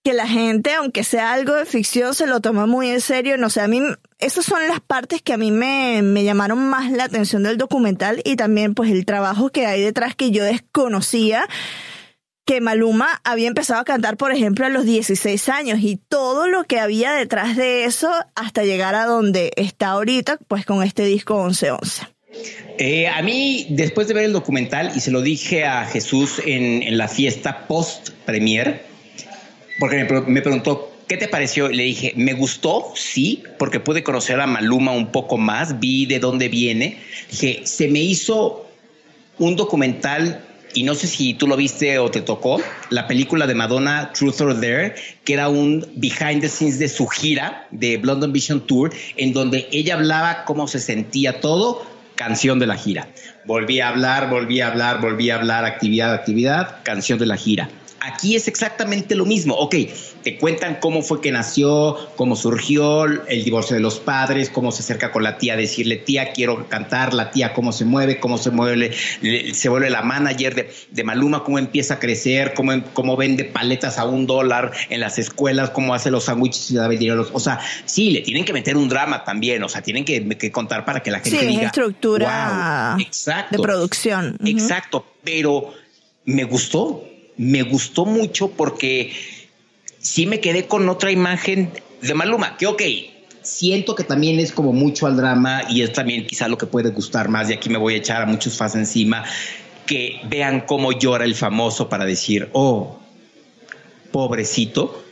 que 0.05 0.12
la 0.12 0.29
gente, 0.29 0.75
aunque 0.75 1.03
sea 1.03 1.33
algo 1.33 1.55
de 1.55 1.64
ficción, 1.64 2.14
se 2.14 2.27
lo 2.27 2.40
toma 2.40 2.66
muy 2.66 2.90
en 2.90 3.01
serio. 3.01 3.38
No 3.38 3.49
sé, 3.49 3.62
a 3.62 3.68
mí, 3.68 3.81
esas 4.18 4.45
son 4.45 4.68
las 4.68 4.81
partes 4.81 5.23
que 5.23 5.33
a 5.33 5.38
mí 5.38 5.51
me, 5.51 6.03
me 6.03 6.25
llamaron 6.25 6.59
más 6.68 6.92
la 6.92 7.05
atención 7.05 7.42
del 7.42 7.57
documental 7.57 8.21
y 8.27 8.37
también 8.37 8.75
pues 8.75 8.90
el 8.90 9.07
trabajo 9.07 9.49
que 9.49 9.64
hay 9.64 9.81
detrás 9.81 10.14
que 10.14 10.31
yo 10.31 10.45
desconocía 10.45 11.49
que 12.44 12.61
Maluma 12.61 13.20
había 13.24 13.48
empezado 13.48 13.81
a 13.81 13.85
cantar, 13.85 14.16
por 14.16 14.33
ejemplo, 14.33 14.66
a 14.66 14.68
los 14.68 14.85
16 14.85 15.48
años 15.48 15.78
y 15.81 15.96
todo 15.96 16.48
lo 16.48 16.64
que 16.64 16.81
había 16.81 17.12
detrás 17.12 17.57
de 17.57 17.85
eso 17.85 18.11
hasta 18.35 18.64
llegar 18.64 18.94
a 18.94 19.07
donde 19.07 19.52
está 19.57 19.90
ahorita, 19.90 20.38
pues 20.48 20.66
con 20.66 20.83
este 20.83 21.05
disco 21.05 21.44
1111. 21.44 22.02
Eh, 22.78 23.09
a 23.09 23.22
mí, 23.22 23.66
después 23.70 24.09
de 24.09 24.14
ver 24.14 24.24
el 24.24 24.33
documental, 24.33 24.92
y 24.96 25.00
se 25.00 25.11
lo 25.11 25.20
dije 25.20 25.64
a 25.64 25.85
Jesús 25.85 26.40
en, 26.44 26.96
la 26.96 27.07
fiesta 27.07 27.66
post-premier, 27.68 28.83
porque 29.78 30.05
me, 30.05 30.20
me 30.22 30.42
preguntó, 30.42 30.92
¿qué 31.07 31.16
te 31.16 31.28
pareció? 31.28 31.68
Le 31.68 31.85
dije, 31.85 32.14
me 32.16 32.33
gustó, 32.33 32.92
sí, 32.96 33.42
porque 33.59 33.81
pude 33.81 34.02
conocer 34.02 34.40
a 34.40 34.46
Maluma 34.46 34.92
un 34.92 35.12
poco 35.12 35.37
más, 35.37 35.78
vi 35.78 36.07
de 36.07 36.18
dónde 36.18 36.48
viene. 36.48 36.98
Dije, 37.31 37.61
se 37.64 37.88
me 37.88 38.00
hizo 38.00 38.66
un 39.38 39.57
documental 39.57 40.42
y 40.75 40.83
no 40.83 40.95
sé 40.95 41.07
si 41.07 41.35
tú 41.35 41.47
lo 41.47 41.57
viste 41.57 41.99
o 41.99 42.11
te 42.11 42.21
tocó, 42.21 42.61
la 42.91 43.07
película 43.07 43.47
de 43.47 43.55
Madonna, 43.55 44.13
Truth 44.13 44.41
or 44.41 44.55
Dare, 44.55 44.95
que 45.25 45.35
era 45.35 45.49
un 45.49 45.87
behind 45.97 46.41
the 46.41 46.49
scenes 46.49 46.79
de 46.79 46.89
su 46.89 47.07
gira 47.07 47.67
de 47.71 47.99
London 48.03 48.33
Vision 48.33 48.61
Tour, 48.67 48.93
en 49.17 49.33
donde 49.33 49.69
ella 49.73 49.95
hablaba 49.95 50.45
cómo 50.45 50.69
se 50.69 50.79
sentía 50.79 51.41
todo 51.41 51.85
canción 52.15 52.59
de 52.59 52.67
la 52.67 52.77
gira. 52.77 53.09
Volví 53.45 53.81
a 53.81 53.89
hablar, 53.89 54.31
volví 54.31 54.61
a 54.61 54.69
hablar, 54.69 55.01
volví 55.01 55.31
a 55.31 55.37
hablar, 55.37 55.65
actividad, 55.65 56.15
actividad, 56.15 56.77
canción 56.85 57.19
de 57.19 57.27
la 57.27 57.37
gira. 57.37 57.69
Aquí 58.05 58.35
es 58.35 58.49
exactamente 58.49 59.15
lo 59.15 59.25
mismo. 59.25 59.55
Ok, 59.55 59.77
te 60.25 60.37
cuentan 60.37 60.79
cómo 60.81 61.03
fue 61.03 61.21
que 61.21 61.31
nació, 61.31 61.97
cómo 62.17 62.35
surgió 62.35 63.05
el 63.05 63.45
divorcio 63.45 63.77
de 63.77 63.81
los 63.81 64.01
padres, 64.01 64.51
cómo 64.51 64.73
se 64.73 64.83
acerca 64.83 65.12
con 65.12 65.23
la 65.23 65.38
tía 65.38 65.55
a 65.55 65.57
decirle, 65.57 65.97
tía, 65.97 66.33
quiero 66.33 66.69
cantar, 66.69 67.15
la 67.15 67.31
tía, 67.31 67.53
cómo 67.53 67.71
se 67.71 67.85
mueve, 67.85 68.19
cómo 68.19 68.38
se 68.38 68.51
mueve, 68.51 68.93
se 69.55 69.69
vuelve 69.69 69.88
la 69.88 70.03
manager 70.03 70.55
de, 70.57 70.75
de, 70.91 71.05
Maluma, 71.05 71.45
cómo 71.45 71.61
empieza 71.61 71.95
a 71.95 71.99
crecer, 72.01 72.55
cómo, 72.55 72.73
cómo 72.93 73.17
vende 73.17 73.45
paletas 73.45 73.99
a 73.99 74.05
un 74.05 74.27
dólar 74.27 74.73
en 74.88 74.99
las 74.99 75.19
escuelas, 75.19 75.71
cómo 75.71 75.95
hace 75.95 76.11
los 76.11 76.25
sándwiches 76.25 76.73
y 76.73 76.75
da 76.75 76.88
dinero. 76.88 77.29
O 77.33 77.41
sea, 77.41 77.61
sí, 77.85 78.11
le 78.11 78.23
tienen 78.23 78.45
que 78.45 78.53
meter 78.53 78.77
un 78.77 78.88
drama 78.88 79.23
también, 79.23 79.62
o 79.62 79.69
sea, 79.69 79.81
tienen 79.81 80.05
que, 80.05 80.51
contar 80.51 80.85
para 80.85 81.03
que 81.05 81.12
la 81.12 81.21
gente 81.21 81.38
sí, 81.38 81.47
diga. 81.47 81.67
estructura 81.67 82.97
de 82.99 83.59
producción. 83.59 84.37
Exacto, 84.45 85.07
pero 85.23 85.73
me 86.25 86.45
gustó 86.45 87.12
me 87.37 87.62
gustó 87.62 88.05
mucho 88.05 88.51
porque 88.51 89.12
sí 89.99 90.27
me 90.27 90.40
quedé 90.40 90.66
con 90.66 90.88
otra 90.88 91.11
imagen 91.11 91.71
de 92.01 92.14
Maluma, 92.14 92.57
que 92.57 92.66
ok, 92.66 92.83
siento 93.42 93.95
que 93.95 94.05
también 94.05 94.38
es 94.40 94.53
como 94.53 94.73
mucho 94.73 95.07
al 95.07 95.16
drama 95.16 95.62
y 95.68 95.83
es 95.83 95.92
también 95.92 96.27
quizá 96.27 96.49
lo 96.49 96.59
que 96.59 96.66
puede 96.66 96.90
gustar 96.90 97.29
más, 97.29 97.51
y 97.51 97.55
aquí 97.55 97.68
me 97.68 97.79
voy 97.79 97.95
a 97.95 97.99
echar 97.99 98.23
a 98.23 98.27
muchos 98.27 98.57
fans 98.57 98.75
encima, 98.75 99.25
que 99.87 100.21
vean 100.29 100.62
cómo 100.62 100.92
llora 100.92 101.25
el 101.25 101.35
famoso 101.35 101.88
para 101.88 102.05
decir, 102.05 102.49
oh, 102.53 102.99
pobrecito, 104.11 105.03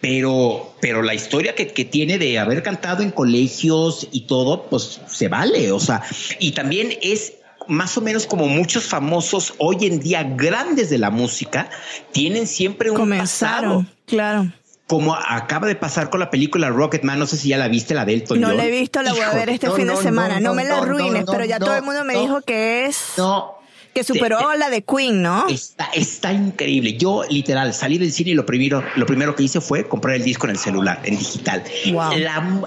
pero, 0.00 0.74
pero 0.80 1.02
la 1.02 1.14
historia 1.14 1.54
que, 1.54 1.68
que, 1.68 1.84
tiene 1.84 2.18
de 2.18 2.38
haber 2.38 2.62
cantado 2.62 3.02
en 3.02 3.10
colegios 3.10 4.06
y 4.12 4.22
todo, 4.22 4.64
pues 4.64 5.00
se 5.08 5.28
vale, 5.28 5.72
o 5.72 5.80
sea, 5.80 6.02
y 6.38 6.52
también 6.52 6.96
es 7.02 7.34
más 7.68 7.96
o 7.96 8.00
menos 8.00 8.26
como 8.26 8.48
muchos 8.48 8.84
famosos 8.84 9.54
hoy 9.58 9.86
en 9.86 10.00
día 10.00 10.24
grandes 10.24 10.90
de 10.90 10.98
la 10.98 11.10
música 11.10 11.70
tienen 12.12 12.46
siempre 12.46 12.90
un 12.90 12.96
Comenzaron, 12.96 13.84
pasado. 13.84 13.96
Claro. 14.06 14.52
Como 14.86 15.14
acaba 15.14 15.66
de 15.66 15.76
pasar 15.76 16.08
con 16.08 16.18
la 16.18 16.30
película 16.30 16.70
Rocketman, 16.70 17.18
no 17.18 17.26
sé 17.26 17.36
si 17.36 17.50
ya 17.50 17.58
la 17.58 17.68
viste, 17.68 17.94
la 17.94 18.06
del 18.06 18.22
Elton 18.22 18.40
No 18.40 18.52
la 18.52 18.64
he 18.64 18.70
visto, 18.70 19.02
la 19.02 19.12
voy 19.12 19.20
a 19.20 19.34
ver 19.34 19.50
este 19.50 19.70
fin 19.70 19.86
de 19.86 19.96
semana. 19.96 20.40
No, 20.40 20.54
me 20.54 20.64
la 20.64 20.78
arruines, 20.78 21.24
pero 21.30 21.44
ya 21.44 21.58
todo 21.58 21.76
el 21.76 21.82
mundo 21.82 22.04
me 22.04 22.18
dijo 22.18 22.40
que 22.40 22.86
es... 22.86 22.98
No, 23.18 23.58
que 23.92 24.02
superó 24.02 24.48
a 24.48 24.56
la 24.56 24.70
de 24.70 24.82
Queen, 24.82 25.22
¿no? 25.22 25.46
Está, 25.48 25.90
está 25.92 26.32
increíble. 26.32 26.96
Yo 26.96 27.24
literal 27.28 27.74
salí 27.74 27.98
del 27.98 28.12
cine 28.12 28.30
y 28.30 28.34
lo 28.34 28.46
primero, 28.46 28.82
lo 28.96 29.04
primero 29.04 29.34
que 29.34 29.42
hice 29.42 29.60
fue 29.60 29.86
comprar 29.86 30.16
el 30.16 30.24
disco 30.24 30.46
en 30.46 30.52
el 30.52 30.58
celular, 30.58 31.00
en 31.04 31.18
digital. 31.18 31.64
Wow. 31.92 32.16
La, 32.16 32.60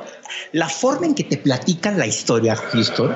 la 0.51 0.69
forma 0.69 1.07
en 1.07 1.15
que 1.15 1.23
te 1.23 1.37
platican 1.37 1.97
la 1.97 2.05
historia, 2.05 2.55
Houston, 2.55 3.15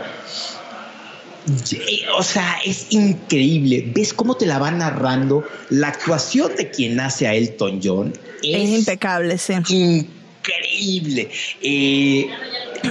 o 2.18 2.24
sea, 2.24 2.58
es 2.66 2.88
increíble. 2.90 3.92
¿Ves 3.94 4.14
cómo 4.14 4.36
te 4.36 4.46
la 4.46 4.60
va 4.60 4.72
narrando? 4.72 5.44
La 5.70 5.90
actuación 5.90 6.56
de 6.56 6.70
quien 6.70 7.00
hace 7.00 7.28
a 7.28 7.34
Elton 7.34 7.80
John 7.84 8.14
es, 8.42 8.70
impecable, 8.70 9.38
sí. 9.38 9.54
Increíble. 9.54 11.30
Eh, 11.62 12.30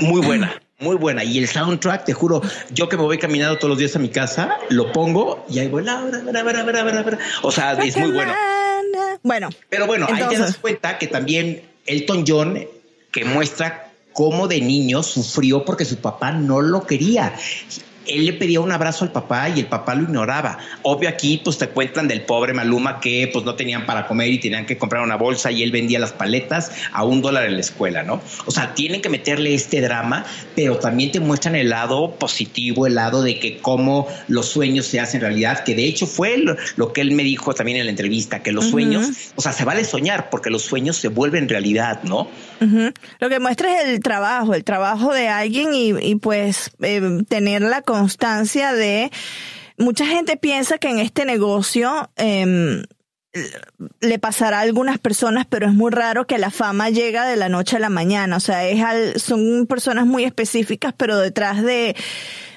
muy 0.01 0.21
buena. 0.21 0.61
Muy 0.79 0.97
buena. 0.97 1.25
Y 1.25 1.39
el 1.39 1.49
soundtrack, 1.49 2.05
te 2.05 2.13
juro, 2.13 2.43
yo 2.71 2.89
que 2.89 2.97
me 2.97 3.05
voy 3.05 3.19
caminando 3.19 3.57
todos 3.57 3.71
los 3.71 3.79
días 3.79 3.95
a 3.97 3.99
mi 3.99 4.09
casa, 4.09 4.57
lo 4.71 4.93
pongo 4.93 5.47
y 5.49 5.61
ahí 5.61 5.69
voy. 5.69 5.85
O 7.43 7.51
sea, 7.51 7.73
es 7.75 7.97
muy 7.97 8.11
bueno. 8.11 8.33
Bueno. 9.23 9.51
Pero 9.69 9.87
bueno, 9.87 10.07
ahí 10.11 10.23
te 10.29 10.39
das 10.39 10.57
cuenta 10.59 10.99
que 10.99 11.07
también 11.07 11.63
Elton 11.87 12.25
John, 12.27 12.67
que 13.11 13.25
muestra 13.25 13.93
cómo 14.13 14.49
de 14.49 14.61
niño 14.61 15.03
sufrió 15.03 15.65
porque 15.65 15.85
su 15.85 15.97
papá 15.97 16.33
no 16.33 16.61
lo 16.61 16.87
quería 16.87 17.35
él 18.07 18.27
le 18.27 18.33
pedía 18.33 18.61
un 18.61 18.73
abrazo 18.73 19.05
al 19.05 19.13
papá 19.13 19.49
y 19.49 19.61
el 19.61 19.67
papá 19.67 19.95
lo 19.95 20.03
ignoraba. 20.03 20.59
Obvio 20.83 21.09
aquí 21.09 21.41
pues 21.43 21.59
te 21.59 21.69
cuentan 21.69 22.09
del 22.09 22.23
pobre 22.23 22.53
Maluma 22.53 23.01
que 23.01 23.29
pues 23.33 23.45
no 23.45 23.55
tenían 23.55 23.87
para 23.87 24.07
comer 24.07 24.29
y 24.29 24.39
tenían 24.39 24.67
que 24.67 24.79
comprar 24.79 25.03
una 25.03 25.17
bolsa 25.17 25.51
y 25.51 25.63
él 25.63 25.71
vendía 25.71 25.99
las 25.99 26.13
paletas 26.13 26.73
a 26.93 27.05
un 27.05 27.23
dólar 27.23 27.47
en 27.47 27.55
la 27.55 27.61
escuela, 27.61 28.03
¿no? 28.03 28.21
O 28.47 28.51
sea, 28.51 28.75
tienen 28.75 29.01
que 29.01 29.09
meterle 29.09 29.55
este 29.55 29.81
drama, 29.81 30.25
pero 30.55 30.79
también 30.79 31.13
te 31.13 31.21
muestran 31.21 31.55
el 31.57 31.71
lado 31.71 32.13
positivo, 32.13 32.87
el 32.87 32.95
lado 32.95 33.23
de 33.23 33.39
que 33.39 33.59
cómo 33.59 34.09
los 34.29 34.47
sueños 34.47 34.87
se 34.87 35.01
hacen 35.01 35.21
realidad, 35.21 35.65
que 35.65 35.75
de 35.75 35.85
hecho 35.85 36.07
fue 36.07 36.37
lo, 36.77 36.93
que 36.93 37.01
él 37.01 37.13
me 37.13 37.23
dijo 37.23 37.55
también 37.55 37.79
en 37.79 37.87
la 37.87 37.91
entrevista, 37.91 38.43
que 38.43 38.53
los 38.53 38.67
sueños, 38.71 39.09
o 39.37 39.43
sea, 39.43 39.53
se 39.53 39.65
vale 39.65 39.85
soñar 39.85 40.31
porque 40.31 40.51
los 40.51 40.63
sueños 40.63 40.97
se 40.97 41.09
vuelven 41.09 41.49
realidad, 41.49 42.03
¿no? 42.03 42.29
Lo 43.21 43.29
que 43.29 43.41
muestra 43.41 43.81
es 43.81 43.89
el 43.89 44.01
trabajo, 44.01 44.55
el 44.55 44.65
trabajo 44.65 45.13
de 45.13 45.29
alguien 45.29 45.71
y, 45.75 46.15
pues 46.17 46.71
eh, 46.81 47.23
tener 47.29 47.63
la 47.63 47.83
constancia 47.95 48.73
de... 48.73 49.11
Mucha 49.77 50.07
gente 50.07 50.37
piensa 50.37 50.79
que 50.79 50.89
en 50.89 50.99
este 51.01 51.25
negocio 51.25 52.11
em, 52.17 52.85
le 54.01 54.19
pasará 54.19 54.59
a 54.59 54.63
algunas 54.63 54.99
personas, 54.99 55.47
pero 55.49 55.67
es 55.67 55.73
muy 55.73 55.91
raro 55.91 56.27
que 56.27 56.39
la 56.39 56.51
fama 56.51 56.91
llega 56.91 57.27
de 57.27 57.37
la 57.37 57.49
noche 57.49 57.77
a 57.77 57.81
la 57.81 57.89
mañana. 57.89 58.37
O 58.37 58.41
sea, 58.41 58.67
es 58.67 59.23
son 59.23 59.67
personas 59.67 60.07
muy 60.07 60.25
específicas, 60.25 60.95
pero 60.97 61.19
detrás 61.19 61.63
de, 61.63 61.97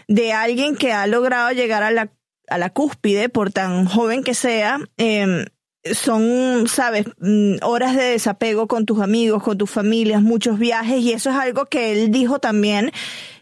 de 0.07 0.33
alguien 0.33 0.75
que 0.75 0.91
ha 0.91 1.07
logrado 1.07 1.51
llegar 1.51 1.81
a 1.81 1.91
la, 1.91 2.09
a 2.49 2.57
la 2.57 2.69
cúspide, 2.69 3.29
por 3.29 3.51
tan 3.51 3.85
joven 3.85 4.23
que 4.23 4.35
sea, 4.35 4.79
eh, 4.97 5.45
son, 5.93 6.67
sabes, 6.67 7.05
mm, 7.19 7.57
horas 7.63 7.95
de 7.95 8.03
desapego 8.03 8.67
con 8.67 8.85
tus 8.85 9.01
amigos, 9.01 9.43
con 9.43 9.57
tus 9.57 9.69
familias, 9.69 10.21
muchos 10.21 10.59
viajes, 10.59 10.99
y 10.99 11.13
eso 11.13 11.29
es 11.29 11.35
algo 11.35 11.65
que 11.65 11.91
él 11.91 12.11
dijo 12.11 12.39
también 12.39 12.91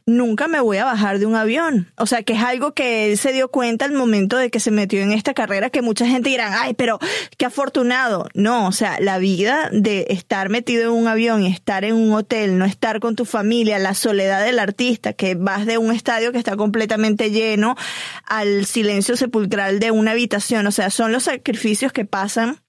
nunca 0.06 0.48
me 0.48 0.60
voy 0.60 0.78
a 0.78 0.86
bajar 0.86 1.20
de 1.20 1.26
un 1.26 1.36
avión. 1.36 1.92
O 1.98 2.06
sea, 2.06 2.24
que 2.24 2.34
es 2.34 2.42
algo 2.42 2.74
que 2.74 3.12
él 3.12 3.18
se 3.18 3.34
dio 3.34 3.50
cuenta 3.50 3.86
al 3.86 3.92
momento 3.92 4.38
de 4.38 4.50
que 4.50 4.60
se 4.60 4.72
metió 4.72 5.02
en 5.02 5.12
esta 5.12 5.34
carrera, 5.34 5.70
que 5.70 5.82
mucha 5.82 6.06
gente 6.06 6.30
dirá, 6.30 6.62
ay, 6.62 6.74
pero 6.74 7.00
qué 7.38 7.46
afortunado. 7.46 8.28
No, 8.34 8.68
o 8.68 8.72
sea, 8.72 9.00
la 9.00 9.18
vida 9.18 9.70
de 9.72 10.06
estar 10.10 10.50
metido 10.50 10.84
en 10.84 11.02
un 11.02 11.08
avión 11.08 11.44
estar 11.46 11.86
en 11.86 11.96
un 11.96 12.14
hotel, 12.14 12.58
no 12.58 12.66
estar 12.66 13.00
con 13.00 13.16
tu 13.16 13.26
familia, 13.26 13.80
la 13.80 13.94
soledad 13.94 14.46
del 14.46 14.60
artista, 14.60 15.14
que 15.14 15.36
vas 15.36 15.66
de 15.66 15.78
un 15.78 15.94
estadio 15.94 16.32
que 16.32 16.38
está 16.38 16.56
completamente 16.56 17.32
lleno 17.32 17.76
al 18.26 18.66
silencio 18.66 19.18
sepulcral 19.18 19.80
de 19.80 19.92
una 19.92 20.12
habitación. 20.12 20.68
O 20.68 20.72
sea, 20.72 20.90
son 20.90 21.12
los 21.12 21.24
sacrificios 21.24 21.92
que 21.92 22.06
pasan 22.06 22.62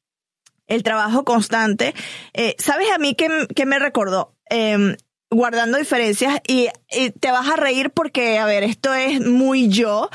el 0.66 0.82
trabajo 0.82 1.24
constante. 1.24 1.94
Eh, 2.32 2.56
¿Sabes 2.58 2.88
a 2.94 2.98
mí 2.98 3.14
qué, 3.14 3.66
me 3.66 3.78
recordó? 3.78 4.34
Eh, 4.50 4.96
guardando 5.30 5.78
diferencias 5.78 6.40
y, 6.46 6.68
te 7.20 7.30
vas 7.30 7.48
a 7.48 7.56
reír 7.56 7.90
porque, 7.90 8.38
a 8.38 8.46
ver, 8.46 8.62
esto 8.62 8.94
es 8.94 9.20
muy 9.20 9.68
yo, 9.68 10.10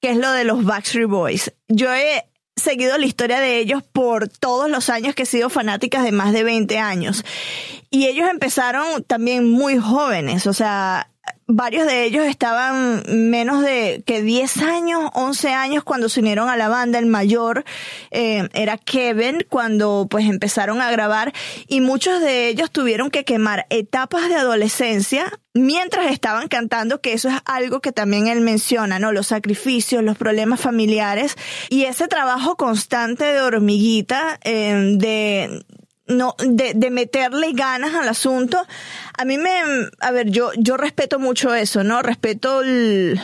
que 0.00 0.10
es 0.10 0.16
lo 0.16 0.30
de 0.32 0.44
los 0.44 0.64
Backstreet 0.64 1.08
Boys. 1.08 1.52
Yo 1.68 1.92
he 1.92 2.24
seguido 2.56 2.96
la 2.98 3.06
historia 3.06 3.40
de 3.40 3.58
ellos 3.58 3.82
por 3.82 4.28
todos 4.28 4.70
los 4.70 4.88
años 4.88 5.14
que 5.14 5.24
he 5.24 5.26
sido 5.26 5.50
fanáticas 5.50 6.04
de 6.04 6.12
más 6.12 6.32
de 6.32 6.44
20 6.44 6.78
años. 6.78 7.24
Y 7.90 8.06
ellos 8.06 8.28
empezaron 8.28 9.04
también 9.04 9.48
muy 9.50 9.78
jóvenes, 9.78 10.46
o 10.46 10.52
sea, 10.52 11.10
varios 11.46 11.86
de 11.86 12.04
ellos 12.04 12.26
estaban 12.26 13.02
menos 13.08 13.62
de 13.62 14.02
que 14.06 14.22
10 14.22 14.58
años, 14.58 15.10
11 15.14 15.52
años 15.52 15.84
cuando 15.84 16.08
se 16.08 16.20
unieron 16.20 16.48
a 16.48 16.56
la 16.56 16.68
banda. 16.68 16.98
El 16.98 17.06
mayor 17.06 17.64
eh, 18.10 18.48
era 18.52 18.78
Kevin 18.78 19.44
cuando 19.48 20.06
pues 20.10 20.26
empezaron 20.26 20.80
a 20.80 20.90
grabar 20.90 21.32
y 21.68 21.80
muchos 21.80 22.20
de 22.20 22.48
ellos 22.48 22.70
tuvieron 22.70 23.10
que 23.10 23.24
quemar 23.24 23.66
etapas 23.70 24.28
de 24.28 24.36
adolescencia 24.36 25.32
mientras 25.54 26.10
estaban 26.10 26.48
cantando, 26.48 27.00
que 27.00 27.12
eso 27.12 27.28
es 27.28 27.36
algo 27.44 27.80
que 27.80 27.92
también 27.92 28.26
él 28.26 28.40
menciona, 28.40 28.98
¿no? 28.98 29.12
Los 29.12 29.28
sacrificios, 29.28 30.02
los 30.02 30.18
problemas 30.18 30.60
familiares 30.60 31.36
y 31.70 31.84
ese 31.84 32.08
trabajo 32.08 32.56
constante 32.56 33.24
de 33.24 33.40
hormiguita, 33.40 34.40
eh, 34.42 34.96
de 34.96 35.64
no, 36.06 36.34
de, 36.38 36.74
de 36.74 36.90
meterle 36.90 37.52
ganas 37.52 37.94
al 37.94 38.08
asunto. 38.08 38.64
A 39.16 39.24
mí 39.24 39.38
me, 39.38 39.50
a 40.00 40.10
ver, 40.10 40.30
yo, 40.30 40.50
yo 40.56 40.76
respeto 40.76 41.18
mucho 41.18 41.54
eso, 41.54 41.84
¿no? 41.84 42.02
Respeto 42.02 42.62
el, 42.62 43.20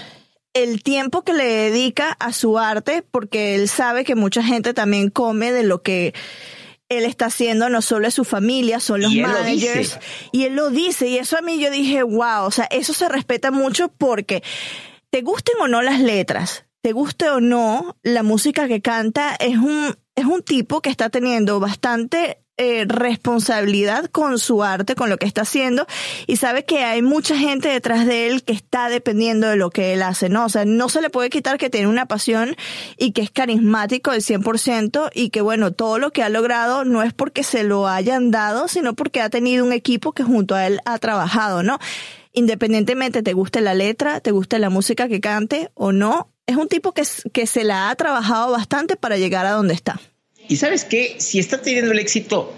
el 0.54 0.82
tiempo 0.82 1.22
que 1.22 1.32
le 1.32 1.44
dedica 1.44 2.16
a 2.18 2.32
su 2.32 2.58
arte, 2.58 3.02
porque 3.02 3.54
él 3.54 3.68
sabe 3.68 4.04
que 4.04 4.14
mucha 4.14 4.42
gente 4.42 4.74
también 4.74 5.10
come 5.10 5.52
de 5.52 5.62
lo 5.62 5.82
que 5.82 6.14
él 6.88 7.04
está 7.04 7.26
haciendo, 7.26 7.68
no 7.68 7.82
solo 7.82 8.08
es 8.08 8.14
su 8.14 8.24
familia, 8.24 8.80
son 8.80 9.02
los 9.02 9.14
managers. 9.14 9.98
Y 10.32 10.44
él 10.44 10.56
lo 10.56 10.70
dice, 10.70 11.06
y 11.06 11.18
eso 11.18 11.38
a 11.38 11.40
mí 11.40 11.60
yo 11.60 11.70
dije, 11.70 12.02
wow, 12.02 12.44
o 12.44 12.50
sea, 12.50 12.64
eso 12.64 12.92
se 12.92 13.08
respeta 13.08 13.52
mucho 13.52 13.88
porque 13.96 14.42
te 15.10 15.22
gusten 15.22 15.54
o 15.60 15.68
no 15.68 15.82
las 15.82 16.00
letras, 16.00 16.64
te 16.82 16.92
guste 16.92 17.30
o 17.30 17.40
no 17.40 17.96
la 18.02 18.24
música 18.24 18.66
que 18.66 18.82
canta, 18.82 19.36
es 19.36 19.56
un, 19.56 19.96
es 20.16 20.24
un 20.24 20.42
tipo 20.42 20.80
que 20.80 20.90
está 20.90 21.10
teniendo 21.10 21.60
bastante 21.60 22.42
eh, 22.62 22.84
responsabilidad 22.86 24.10
con 24.10 24.38
su 24.38 24.62
arte, 24.62 24.94
con 24.94 25.08
lo 25.08 25.16
que 25.16 25.24
está 25.24 25.40
haciendo, 25.40 25.86
y 26.26 26.36
sabe 26.36 26.66
que 26.66 26.84
hay 26.84 27.00
mucha 27.00 27.34
gente 27.34 27.70
detrás 27.70 28.04
de 28.06 28.26
él 28.26 28.42
que 28.42 28.52
está 28.52 28.90
dependiendo 28.90 29.48
de 29.48 29.56
lo 29.56 29.70
que 29.70 29.94
él 29.94 30.02
hace, 30.02 30.28
¿no? 30.28 30.44
O 30.44 30.50
sea, 30.50 30.66
no 30.66 30.90
se 30.90 31.00
le 31.00 31.08
puede 31.08 31.30
quitar 31.30 31.56
que 31.56 31.70
tiene 31.70 31.86
una 31.86 32.04
pasión 32.04 32.54
y 32.98 33.12
que 33.12 33.22
es 33.22 33.30
carismático 33.30 34.10
del 34.10 34.20
100% 34.20 35.08
y 35.14 35.30
que, 35.30 35.40
bueno, 35.40 35.72
todo 35.72 35.98
lo 35.98 36.10
que 36.10 36.22
ha 36.22 36.28
logrado 36.28 36.84
no 36.84 37.02
es 37.02 37.14
porque 37.14 37.44
se 37.44 37.62
lo 37.62 37.88
hayan 37.88 38.30
dado, 38.30 38.68
sino 38.68 38.92
porque 38.92 39.22
ha 39.22 39.30
tenido 39.30 39.64
un 39.64 39.72
equipo 39.72 40.12
que 40.12 40.22
junto 40.22 40.54
a 40.54 40.66
él 40.66 40.80
ha 40.84 40.98
trabajado, 40.98 41.62
¿no? 41.62 41.78
independientemente 42.32 43.22
te 43.22 43.32
guste 43.32 43.62
la 43.62 43.72
letra, 43.72 44.20
te 44.20 44.32
guste 44.32 44.58
la 44.58 44.68
música 44.68 45.08
que 45.08 45.20
cante 45.20 45.70
o 45.74 45.92
no, 45.92 46.28
es 46.46 46.56
un 46.56 46.68
tipo 46.68 46.92
que, 46.92 47.04
que 47.32 47.46
se 47.46 47.64
la 47.64 47.88
ha 47.88 47.96
trabajado 47.96 48.52
bastante 48.52 48.96
para 48.96 49.16
llegar 49.16 49.46
a 49.46 49.52
donde 49.52 49.72
está. 49.72 49.98
Y 50.50 50.56
sabes 50.56 50.84
que 50.84 51.14
si 51.18 51.38
está 51.38 51.62
teniendo 51.62 51.92
el 51.92 52.00
éxito 52.00 52.52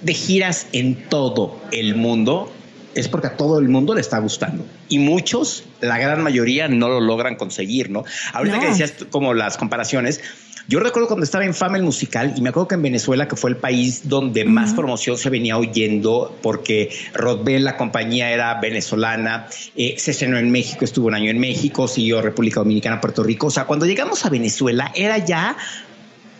de 0.00 0.14
giras 0.14 0.68
en 0.72 0.94
todo 1.10 1.60
el 1.70 1.94
mundo, 1.94 2.50
es 2.94 3.08
porque 3.08 3.26
a 3.26 3.36
todo 3.36 3.58
el 3.58 3.68
mundo 3.68 3.94
le 3.94 4.00
está 4.00 4.18
gustando. 4.20 4.64
Y 4.88 5.00
muchos, 5.00 5.64
la 5.82 5.98
gran 5.98 6.22
mayoría, 6.22 6.66
no 6.66 6.88
lo 6.88 6.98
logran 6.98 7.36
conseguir, 7.36 7.90
¿no? 7.90 8.04
Ahorita 8.32 8.58
que 8.58 8.68
decías 8.68 8.94
como 9.10 9.34
las 9.34 9.58
comparaciones, 9.58 10.22
yo 10.68 10.80
recuerdo 10.80 11.06
cuando 11.06 11.22
estaba 11.22 11.44
en 11.44 11.54
fama 11.54 11.76
el 11.76 11.84
musical 11.84 12.34
y 12.36 12.40
me 12.40 12.48
acuerdo 12.48 12.66
que 12.66 12.74
en 12.74 12.82
Venezuela, 12.82 13.28
que 13.28 13.36
fue 13.36 13.50
el 13.50 13.56
país 13.56 14.08
donde 14.08 14.44
más 14.44 14.72
promoción 14.74 15.16
se 15.16 15.30
venía 15.30 15.58
oyendo, 15.58 16.36
porque 16.42 16.90
Rodbell, 17.14 17.62
la 17.62 17.76
compañía 17.76 18.32
era 18.32 18.58
venezolana, 18.60 19.46
eh, 19.76 19.94
se 19.96 20.10
estrenó 20.10 20.38
en 20.38 20.50
México, 20.50 20.84
estuvo 20.84 21.06
un 21.06 21.14
año 21.14 21.30
en 21.30 21.38
México, 21.38 21.86
siguió 21.86 22.20
República 22.20 22.60
Dominicana, 22.60 23.00
Puerto 23.00 23.22
Rico. 23.22 23.46
O 23.46 23.50
sea, 23.50 23.66
cuando 23.66 23.86
llegamos 23.86 24.24
a 24.24 24.30
Venezuela 24.30 24.90
era 24.96 25.18
ya, 25.18 25.56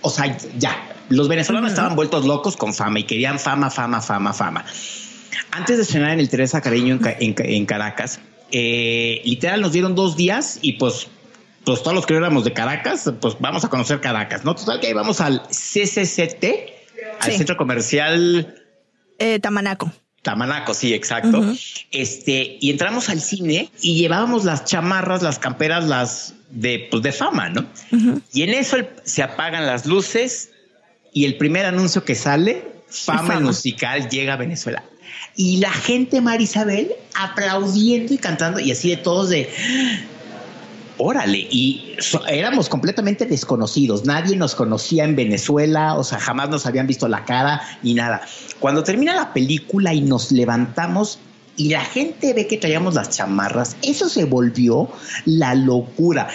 o 0.06 0.10
sea, 0.10 0.36
ya, 0.56 0.88
los 1.08 1.28
venezolanos 1.28 1.70
estaban 1.70 1.96
vueltos 1.96 2.24
locos 2.24 2.56
con 2.56 2.72
fama 2.72 3.00
y 3.00 3.04
querían 3.04 3.40
fama, 3.40 3.70
fama, 3.70 4.00
fama, 4.00 4.32
fama. 4.32 4.64
Antes 5.50 5.76
de 5.76 5.82
estrenar 5.82 6.12
en 6.12 6.20
el 6.20 6.28
Teresa 6.28 6.60
Cariño 6.60 7.00
en, 7.02 7.66
Caracas, 7.66 8.20
eh, 8.52 9.20
literal 9.24 9.60
nos 9.60 9.72
dieron 9.72 9.96
dos 9.96 10.16
días 10.16 10.60
y 10.62 10.74
pues 10.74 11.08
pues 11.64 11.82
todos 11.82 11.96
los 11.96 12.06
que 12.06 12.14
éramos 12.14 12.44
de 12.44 12.52
Caracas, 12.52 13.12
pues 13.20 13.36
vamos 13.40 13.64
a 13.64 13.68
conocer 13.68 14.00
Caracas, 14.00 14.44
¿no? 14.44 14.54
Total 14.54 14.78
que 14.78 14.86
ahí 14.86 14.92
vamos 14.92 15.20
al 15.20 15.42
CCCT, 15.48 16.44
al 17.18 17.32
centro 17.32 17.56
comercial 17.56 18.54
eh, 19.18 19.40
Tamanaco. 19.40 19.90
Tamanaco, 20.26 20.74
sí, 20.74 20.92
exacto. 20.92 21.40
Este, 21.92 22.58
y 22.60 22.72
entramos 22.72 23.08
al 23.10 23.20
cine 23.20 23.70
y 23.80 23.94
llevábamos 23.94 24.44
las 24.44 24.64
chamarras, 24.64 25.22
las 25.22 25.38
camperas, 25.38 25.86
las 25.86 26.34
de, 26.50 26.88
pues, 26.90 27.04
de 27.04 27.12
fama, 27.12 27.48
¿no? 27.48 27.64
Y 28.32 28.42
en 28.42 28.50
eso 28.50 28.76
se 29.04 29.22
apagan 29.22 29.66
las 29.66 29.86
luces 29.86 30.50
y 31.12 31.26
el 31.26 31.36
primer 31.36 31.64
anuncio 31.64 32.04
que 32.04 32.16
sale, 32.16 32.64
fama, 32.88 33.38
musical, 33.38 34.08
llega 34.08 34.32
a 34.32 34.36
Venezuela. 34.36 34.82
Y 35.36 35.58
la 35.58 35.70
gente, 35.70 36.20
Marisabel, 36.20 36.90
aplaudiendo 37.14 38.12
y 38.12 38.18
cantando 38.18 38.58
y 38.58 38.72
así 38.72 38.90
de 38.90 38.96
todos 38.96 39.28
de 39.28 39.48
órale, 40.98 41.38
y 41.38 41.96
éramos 42.28 42.68
completamente 42.68 43.26
desconocidos, 43.26 44.04
nadie 44.04 44.36
nos 44.36 44.54
conocía 44.54 45.04
en 45.04 45.16
Venezuela, 45.16 45.94
o 45.94 46.04
sea, 46.04 46.18
jamás 46.18 46.48
nos 46.48 46.66
habían 46.66 46.86
visto 46.86 47.08
la 47.08 47.24
cara 47.24 47.60
ni 47.82 47.94
nada. 47.94 48.22
Cuando 48.60 48.82
termina 48.82 49.14
la 49.14 49.32
película 49.32 49.92
y 49.92 50.00
nos 50.00 50.32
levantamos 50.32 51.18
y 51.56 51.70
la 51.70 51.80
gente 51.80 52.32
ve 52.34 52.46
que 52.46 52.58
traíamos 52.58 52.94
las 52.94 53.10
chamarras, 53.10 53.76
eso 53.82 54.08
se 54.08 54.24
volvió 54.24 54.88
la 55.24 55.54
locura. 55.54 56.28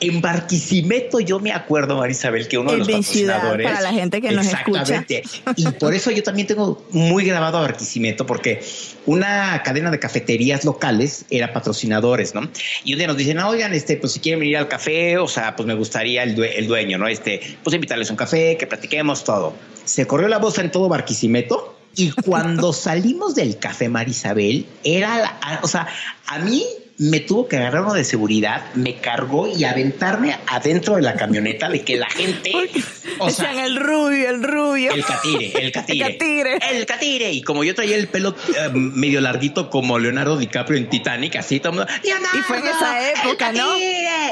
En 0.00 0.20
Barquisimeto 0.20 1.20
yo 1.20 1.40
me 1.40 1.52
acuerdo, 1.52 1.96
Marisabel, 1.96 2.46
que 2.46 2.58
uno 2.58 2.72
de 2.72 2.78
los 2.78 2.88
patrocinadores... 2.88 3.66
Para 3.66 3.80
la 3.80 3.92
gente 3.92 4.20
que 4.20 4.30
nos 4.30 4.46
escucha. 4.46 5.04
Y 5.56 5.66
por 5.72 5.94
eso 5.94 6.10
yo 6.10 6.22
también 6.22 6.46
tengo 6.46 6.86
muy 6.90 7.24
grabado 7.24 7.58
a 7.58 7.62
Barquisimeto, 7.62 8.24
porque 8.26 8.62
una 9.06 9.62
cadena 9.64 9.90
de 9.90 9.98
cafeterías 9.98 10.64
locales 10.64 11.24
era 11.30 11.52
patrocinadores, 11.52 12.34
¿no? 12.34 12.48
Y 12.84 12.92
un 12.92 12.98
día 12.98 13.08
nos 13.08 13.16
dicen, 13.16 13.38
oigan, 13.40 13.74
este, 13.74 13.96
pues 13.96 14.12
si 14.12 14.20
quieren 14.20 14.40
venir 14.40 14.58
al 14.58 14.68
café, 14.68 15.18
o 15.18 15.26
sea, 15.28 15.56
pues 15.56 15.66
me 15.66 15.74
gustaría 15.74 16.22
el, 16.22 16.34
dueño, 16.66 16.98
¿no? 16.98 17.08
Este, 17.08 17.58
pues 17.64 17.74
invitarles 17.74 18.10
un 18.10 18.16
café, 18.16 18.56
que 18.56 18.66
platiquemos 18.66 19.24
todo. 19.24 19.54
Se 19.84 20.06
corrió 20.06 20.28
la 20.28 20.38
voz 20.38 20.58
en 20.58 20.70
todo 20.70 20.88
Barquisimeto. 20.88 21.76
Y 21.96 22.10
cuando 22.10 22.72
salimos 22.74 23.34
del 23.34 23.58
café 23.58 23.88
Marisabel, 23.88 24.66
era, 24.84 25.18
la, 25.18 25.60
o 25.62 25.68
sea, 25.68 25.88
a 26.26 26.38
mí 26.38 26.64
me 26.98 27.20
tuvo 27.20 27.46
que 27.46 27.56
agarrar 27.56 27.82
uno 27.82 27.94
de 27.94 28.02
seguridad, 28.02 28.74
me 28.74 28.96
cargó 28.96 29.46
y 29.46 29.62
aventarme 29.62 30.36
adentro 30.48 30.96
de 30.96 31.02
la 31.02 31.14
camioneta 31.14 31.68
de 31.68 31.82
que 31.82 31.96
la 31.96 32.10
gente. 32.10 32.52
O 33.20 33.30
sea, 33.30 33.66
el 33.66 33.74
rubio, 33.80 34.30
el 34.30 34.44
rubio. 34.44 34.92
El 34.92 35.04
catire, 35.04 35.52
el 35.60 35.72
catire. 35.72 36.06
el 36.06 36.12
catire. 36.12 36.58
El 36.70 36.86
catire. 36.86 37.32
Y 37.32 37.42
como 37.42 37.64
yo 37.64 37.74
traía 37.74 37.96
el 37.96 38.06
pelo 38.06 38.36
eh, 38.56 38.68
medio 38.72 39.20
larguito 39.20 39.70
como 39.70 39.98
Leonardo 39.98 40.36
DiCaprio 40.36 40.78
en 40.78 40.88
Titanic, 40.88 41.34
así 41.34 41.58
todo 41.58 41.72
el 41.72 41.78
mundo. 41.78 41.92
y 42.04 42.38
fue 42.42 42.58
en 42.58 42.66
esa 42.68 43.10
época, 43.10 43.50
¿no? 43.50 43.76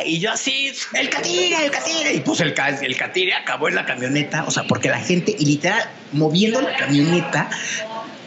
Y 0.05 0.21
yo 0.21 0.31
así, 0.31 0.73
el 0.93 1.11
catire, 1.11 1.65
el 1.65 1.71
catire. 1.73 2.15
Y 2.15 2.21
pues 2.21 2.39
el, 2.39 2.55
el 2.83 2.97
catire 2.97 3.35
acabó 3.35 3.69
en 3.69 3.75
la 3.75 3.85
camioneta. 3.85 4.45
O 4.45 4.53
sea, 4.53 4.63
porque 4.69 4.89
la 4.89 5.01
gente, 5.01 5.35
y 5.37 5.47
literal, 5.47 5.91
moviendo 6.13 6.61
la 6.61 6.77
camioneta. 6.77 7.51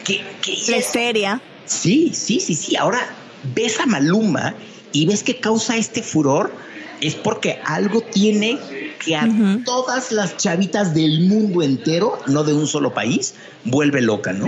Que, 0.04 0.25
que 0.41 0.58
la 0.67 0.78
histeria. 0.78 1.41
Sí, 1.65 2.12
sí, 2.13 2.41
sí, 2.41 2.54
sí. 2.54 2.75
Ahora 2.75 2.99
ves 3.56 3.80
a 3.80 3.86
Maluma 3.86 4.56
y 4.91 5.06
ves 5.06 5.23
que 5.23 5.39
causa 5.39 5.78
este 5.78 6.02
furor, 6.02 6.52
es 7.02 7.15
porque 7.15 7.60
algo 7.65 8.02
tiene 8.02 8.60
que 9.04 9.15
a 9.15 9.28
todas 9.63 10.12
las 10.12 10.38
chavitas 10.38 10.93
del 10.93 11.21
mundo 11.28 11.63
entero, 11.63 12.19
no 12.28 12.43
de 12.43 12.54
un 12.54 12.67
solo 12.67 12.93
país, 12.93 13.36
vuelve 13.63 14.02
loca, 14.02 14.34
¿no? 14.34 14.47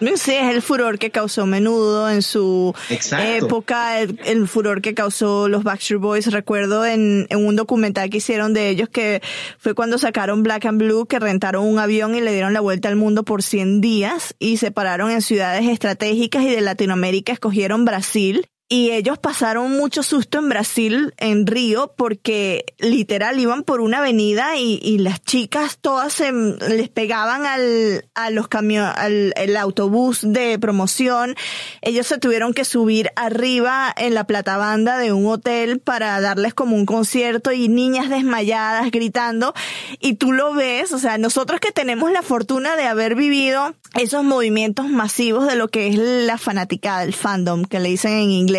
Sí, 0.00 0.32
es 0.32 0.54
el 0.54 0.62
furor 0.62 0.98
que 0.98 1.10
causó 1.10 1.46
Menudo 1.46 2.08
en 2.08 2.22
su 2.22 2.74
época, 2.88 4.00
el, 4.00 4.46
furor 4.48 4.80
que 4.80 4.94
causó 4.94 5.48
los 5.48 5.64
Backstreet 5.64 6.00
Boys. 6.00 6.32
Recuerdo 6.32 6.86
en, 6.86 7.26
en, 7.30 7.44
un 7.44 7.56
documental 7.56 8.08
que 8.08 8.18
hicieron 8.18 8.54
de 8.54 8.68
ellos 8.68 8.88
que 8.88 9.20
fue 9.58 9.74
cuando 9.74 9.98
sacaron 9.98 10.42
Black 10.42 10.66
and 10.66 10.80
Blue, 10.80 11.06
que 11.06 11.18
rentaron 11.18 11.66
un 11.66 11.78
avión 11.78 12.14
y 12.14 12.20
le 12.20 12.32
dieron 12.32 12.52
la 12.52 12.60
vuelta 12.60 12.88
al 12.88 12.96
mundo 12.96 13.24
por 13.24 13.42
100 13.42 13.80
días 13.80 14.34
y 14.38 14.58
se 14.58 14.70
pararon 14.70 15.10
en 15.10 15.22
ciudades 15.22 15.66
estratégicas 15.66 16.44
y 16.44 16.50
de 16.50 16.60
Latinoamérica 16.60 17.32
escogieron 17.32 17.84
Brasil 17.84 18.48
y 18.70 18.90
ellos 18.90 19.18
pasaron 19.18 19.72
mucho 19.72 20.02
susto 20.02 20.38
en 20.38 20.50
Brasil, 20.50 21.14
en 21.16 21.46
Río, 21.46 21.94
porque 21.96 22.66
literal 22.78 23.40
iban 23.40 23.62
por 23.62 23.80
una 23.80 23.98
avenida 23.98 24.58
y, 24.58 24.98
las 24.98 25.22
chicas 25.22 25.78
todas 25.80 26.12
se, 26.12 26.32
les 26.32 26.88
pegaban 26.88 27.46
al, 27.46 28.04
a 28.14 28.30
los 28.30 28.48
camiones, 28.48 28.92
al 28.96 29.56
autobús 29.56 30.20
de 30.22 30.58
promoción. 30.58 31.34
Ellos 31.80 32.06
se 32.06 32.18
tuvieron 32.18 32.52
que 32.52 32.66
subir 32.66 33.10
arriba 33.16 33.94
en 33.96 34.12
la 34.12 34.24
platabanda 34.24 34.98
de 34.98 35.12
un 35.12 35.26
hotel 35.26 35.78
para 35.78 36.20
darles 36.20 36.52
como 36.52 36.76
un 36.76 36.84
concierto 36.84 37.52
y 37.52 37.68
niñas 37.68 38.10
desmayadas 38.10 38.90
gritando. 38.90 39.54
Y 39.98 40.14
tú 40.14 40.32
lo 40.32 40.52
ves, 40.52 40.92
o 40.92 40.98
sea, 40.98 41.16
nosotros 41.16 41.60
que 41.60 41.72
tenemos 41.72 42.12
la 42.12 42.22
fortuna 42.22 42.76
de 42.76 42.84
haber 42.84 43.14
vivido 43.14 43.74
esos 43.94 44.24
movimientos 44.24 44.88
masivos 44.88 45.46
de 45.46 45.56
lo 45.56 45.68
que 45.68 45.88
es 45.88 45.96
la 45.96 46.36
fanaticada, 46.36 47.02
el 47.02 47.14
fandom, 47.14 47.64
que 47.64 47.80
le 47.80 47.88
dicen 47.88 48.12
en 48.12 48.30
inglés, 48.30 48.57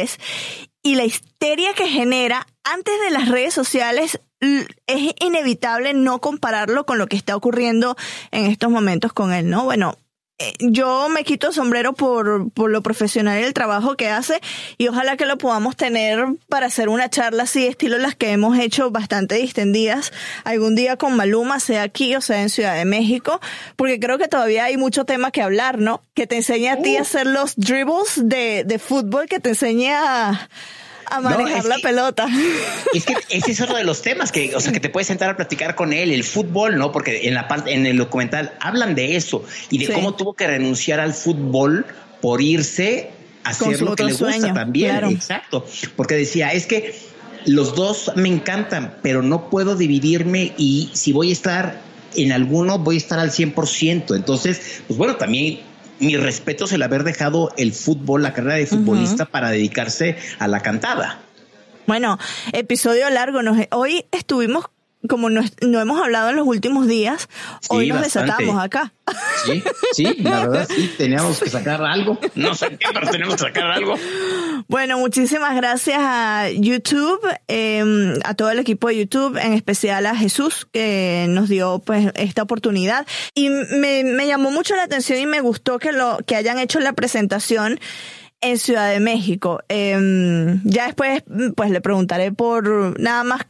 y 0.82 0.96
la 0.96 1.06
histeria 1.06 1.74
que 1.74 1.88
genera 1.88 2.48
antes 2.64 2.94
de 3.02 3.12
las 3.12 3.30
redes 3.30 3.54
sociales 3.54 4.20
es 4.40 5.14
inevitable 5.20 5.94
no 5.94 6.20
compararlo 6.20 6.86
con 6.86 6.98
lo 6.98 7.08
que 7.08 7.18
está 7.18 7.36
ocurriendo 7.36 7.98
en 8.32 8.46
estos 8.46 8.70
momentos 8.70 9.12
con 9.12 9.34
él, 9.34 9.50
¿no? 9.50 9.66
Bueno, 9.66 9.98
yo 10.60 11.10
me 11.10 11.24
quito 11.24 11.48
el 11.48 11.54
sombrero 11.54 11.94
por, 11.94 12.50
por 12.52 12.72
lo 12.72 12.82
profesional 12.82 13.40
y 13.40 13.44
el 13.44 13.54
trabajo 13.54 13.96
que 13.98 14.10
hace 14.10 14.40
y 14.78 14.88
ojalá 14.88 15.18
que 15.18 15.26
lo 15.26 15.38
podamos 15.38 15.76
tener 15.76 16.26
para 16.48 16.68
hacer 16.68 16.90
una 16.90 17.10
charla 17.10 17.44
así, 17.44 17.68
estilo 17.68 17.98
las 17.98 18.16
que 18.16 18.32
hemos 18.32 18.58
hecho 18.58 18.90
bastante 18.90 19.36
distendidas 19.36 20.14
algún 20.46 20.76
día 20.76 20.96
con 20.96 21.16
Maluma, 21.16 21.60
sea 21.60 21.84
aquí 21.84 22.16
o 22.16 22.22
sea 22.22 22.42
en 22.42 22.50
Ciudad 22.50 22.76
de 22.76 22.86
México, 22.86 23.42
porque 23.76 24.00
creo 24.00 24.18
que 24.18 24.28
todavía 24.28 24.66
hay 24.66 24.78
mucho 24.78 25.06
tema 25.06 25.32
que 25.32 25.42
hablar, 25.42 25.80
¿no? 25.80 26.04
Que 26.14 26.28
te 26.28 26.38
enseña 26.38 26.74
a 26.74 26.78
ti 26.78 26.96
a 26.96 27.00
uh. 27.00 27.02
hacer 27.04 27.28
los 27.28 27.56
dribbles 27.56 28.14
de, 28.16 28.64
de 28.66 28.80
fútbol, 28.80 29.28
que 29.28 29.40
te 29.40 29.50
enseña 29.50 30.30
a 30.30 30.50
a 31.10 31.22
manejar 31.22 31.66
la 31.66 31.78
pelota. 31.80 32.28
Es 32.94 33.06
que 33.06 33.16
ese 33.30 33.52
es 33.52 33.62
otro 33.62 33.76
de 33.78 33.84
los 33.84 34.02
temas 34.02 34.32
que, 34.32 34.56
o 34.56 34.60
sea, 34.60 34.72
que 34.72 34.80
te 34.80 34.90
puedes 34.90 35.08
sentar 35.08 35.30
a 35.30 35.36
platicar 35.36 35.76
con 35.76 35.94
él, 35.94 36.12
el 36.12 36.24
fútbol, 36.24 36.78
¿no? 36.78 36.92
Porque 36.92 37.28
en 37.28 37.34
la 37.34 37.48
parte, 37.48 37.74
en 37.74 37.86
el 37.86 37.98
documental 37.98 38.54
hablan 38.60 38.96
de 38.96 39.16
eso 39.16 39.44
y 39.70 39.78
de 39.78 39.94
cómo 39.94 40.16
tuvo 40.16 40.34
que 40.34 40.48
renunciar 40.48 41.00
al 41.00 41.14
fútbol 41.14 41.86
por 42.22 42.42
irse 42.42 43.12
a 43.44 43.50
hacer 43.50 43.82
lo 43.82 43.96
que 43.96 44.04
le 44.04 44.14
gusta 44.14 44.54
también. 44.54 45.04
Exacto. 45.06 45.66
Porque 45.96 46.16
decía, 46.16 46.50
es 46.54 46.66
que 46.66 46.96
los 47.46 47.76
dos 47.76 48.12
me 48.16 48.30
encantan, 48.30 48.96
pero 49.02 49.22
no 49.22 49.50
puedo 49.50 49.76
dividirme 49.76 50.54
y 50.58 50.90
si 50.94 51.14
voy 51.14 51.30
a 51.30 51.34
estar 51.34 51.82
en 52.16 52.32
alguno, 52.32 52.80
voy 52.80 52.96
a 52.96 52.98
estar 52.98 53.20
al 53.20 53.32
100%. 53.32 54.16
Entonces, 54.16 54.82
pues 54.88 54.98
bueno, 54.98 55.16
también 55.16 55.60
mi 56.00 56.18
respeto 56.18 56.66
es 56.66 56.72
el 56.74 56.82
haber 56.84 57.04
dejado 57.04 57.52
el 57.58 57.74
fútbol, 57.74 58.24
la 58.24 58.34
carrera 58.34 58.56
de 58.56 58.66
futbolista 58.66 59.26
para 59.26 59.50
dedicarse 59.50 60.18
a 60.40 60.48
la 60.48 60.62
cantada. 60.62 61.20
Bueno, 61.88 62.18
episodio 62.54 63.10
largo. 63.10 63.40
hoy 63.72 64.06
estuvimos 64.12 64.66
como 65.08 65.30
no, 65.30 65.42
hemos 65.62 66.02
hablado 66.02 66.30
en 66.30 66.36
los 66.36 66.46
últimos 66.46 66.88
días, 66.88 67.30
hoy 67.70 67.88
nos 67.90 68.02
desatamos 68.02 68.62
acá. 68.62 68.94
Sí, 69.46 69.64
sí, 69.94 70.04
la 70.20 70.40
verdad 70.48 70.68
sí, 70.70 70.94
teníamos 70.98 71.40
que 71.40 71.50
sacar 71.50 71.82
algo. 71.84 72.20
No 72.36 72.54
sé 72.54 72.78
qué, 72.78 72.88
pero 72.94 73.10
teníamos 73.10 73.36
que 73.36 73.42
sacar 73.42 73.72
algo. 73.72 73.96
Bueno, 74.68 75.00
muchísimas 75.00 75.56
gracias 75.56 75.98
a 76.00 76.50
YouTube, 76.52 77.22
em, 77.48 78.14
a 78.26 78.34
todo 78.34 78.52
el 78.52 78.60
equipo 78.60 78.90
de 78.90 78.98
YouTube, 78.98 79.38
en 79.38 79.54
especial 79.54 80.06
a 80.06 80.16
Jesús, 80.16 80.68
que 80.72 81.28
nos 81.30 81.48
dio 81.48 81.80
pues 81.80 82.12
esta 82.16 82.44
oportunidad. 82.44 83.08
Y 83.34 83.50
me, 83.50 84.04
me 84.04 84.28
llamó 84.28 84.52
mucho 84.52 84.76
la 84.76 84.84
atención 84.84 85.20
y 85.20 85.26
me 85.26 85.40
gustó 85.40 85.80
que 85.80 85.94
lo, 85.94 86.18
que 86.26 86.36
hayan 86.36 86.60
hecho 86.60 86.80
la 86.80 86.94
presentación 86.94 87.80
en 88.42 88.58
Ciudad 88.58 88.92
de 88.92 89.00
México. 89.00 89.62
Em, 89.68 90.62
ya 90.64 90.86
después, 90.86 91.24
pues 91.56 91.72
le 91.72 91.82
preguntaré 91.82 92.32
por 92.32 93.00
nada 93.00 93.24
más, 93.24 93.46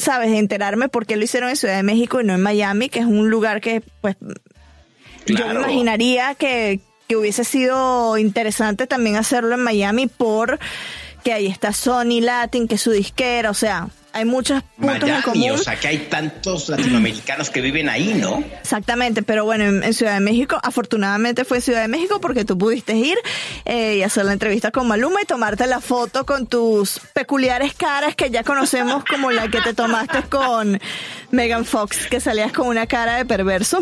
sabes, 0.00 0.30
enterarme 0.32 0.88
por 0.88 1.06
qué 1.06 1.16
lo 1.16 1.24
hicieron 1.24 1.50
en 1.50 1.56
Ciudad 1.56 1.76
de 1.76 1.82
México 1.82 2.20
y 2.20 2.24
no 2.24 2.34
en 2.34 2.42
Miami, 2.42 2.88
que 2.88 3.00
es 3.00 3.06
un 3.06 3.30
lugar 3.30 3.60
que, 3.60 3.82
pues, 4.00 4.16
yo 5.26 5.46
me 5.46 5.54
imaginaría 5.54 6.34
que, 6.34 6.80
que 7.06 7.16
hubiese 7.16 7.44
sido 7.44 8.18
interesante 8.18 8.86
también 8.86 9.16
hacerlo 9.16 9.54
en 9.54 9.62
Miami 9.62 10.06
por 10.06 10.58
que 11.22 11.32
ahí 11.32 11.46
está 11.46 11.72
Sony 11.72 12.20
Latin, 12.20 12.66
que 12.66 12.76
es 12.76 12.80
su 12.80 12.90
disquera, 12.90 13.50
o 13.50 13.54
sea, 13.54 13.88
hay 14.12 14.24
muchos 14.24 14.62
puntos 14.76 15.08
en 15.08 15.22
común. 15.22 15.50
O 15.52 15.58
sea, 15.58 15.76
que 15.76 15.88
hay 15.88 15.98
tantos 16.10 16.68
latinoamericanos 16.68 17.50
que 17.50 17.60
viven 17.60 17.88
ahí, 17.88 18.14
¿no? 18.14 18.42
Exactamente, 18.60 19.22
pero 19.22 19.44
bueno, 19.44 19.64
en, 19.64 19.94
Ciudad 19.94 20.14
de 20.14 20.20
México, 20.20 20.58
afortunadamente 20.62 21.44
fue 21.44 21.60
Ciudad 21.60 21.82
de 21.82 21.88
México 21.88 22.20
porque 22.20 22.44
tú 22.44 22.56
pudiste 22.56 22.94
ir 22.94 23.18
eh, 23.64 23.96
y 23.96 24.02
hacer 24.02 24.24
la 24.24 24.32
entrevista 24.32 24.70
con 24.70 24.86
Maluma 24.88 25.22
y 25.22 25.26
tomarte 25.26 25.66
la 25.66 25.80
foto 25.80 26.24
con 26.24 26.46
tus 26.46 27.00
peculiares 27.12 27.74
caras 27.74 28.14
que 28.14 28.30
ya 28.30 28.44
conocemos 28.44 29.04
como 29.04 29.30
la 29.30 29.48
que 29.48 29.60
te 29.60 29.74
tomaste 29.74 30.22
con 30.30 30.80
Megan 31.30 31.64
Fox, 31.64 32.06
que 32.08 32.20
salías 32.20 32.52
con 32.52 32.68
una 32.68 32.86
cara 32.86 33.16
de 33.16 33.24
perverso. 33.24 33.80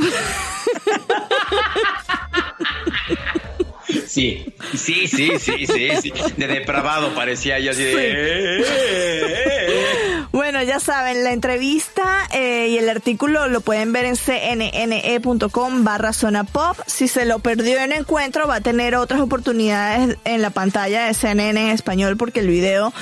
Sí, 4.06 4.44
sí, 4.74 5.06
sí, 5.06 5.30
sí, 5.38 5.66
sí, 5.66 5.90
sí. 6.02 6.12
De 6.36 6.46
depravado 6.46 7.14
parecía 7.14 7.58
yo 7.58 7.70
así 7.70 7.84
de... 7.84 7.92
Eh, 7.92 8.60
eh, 8.60 8.64
eh, 8.66 10.07
ya 10.62 10.80
saben, 10.80 11.24
la 11.24 11.32
entrevista 11.32 12.26
y 12.32 12.76
el 12.76 12.88
artículo 12.88 13.48
lo 13.48 13.60
pueden 13.60 13.92
ver 13.92 14.04
en 14.04 14.16
cnne.com 14.16 15.84
barra 15.84 16.12
zona 16.12 16.44
pop. 16.44 16.76
Si 16.86 17.08
se 17.08 17.24
lo 17.24 17.38
perdió 17.38 17.78
en 17.78 17.92
encuentro, 17.92 18.46
va 18.46 18.56
a 18.56 18.60
tener 18.60 18.94
otras 18.94 19.20
oportunidades 19.20 20.16
en 20.24 20.42
la 20.42 20.50
pantalla 20.50 21.06
de 21.06 21.14
CNN 21.14 21.60
en 21.60 21.68
español 21.68 22.16
porque 22.16 22.40
el 22.40 22.48
video 22.48 22.92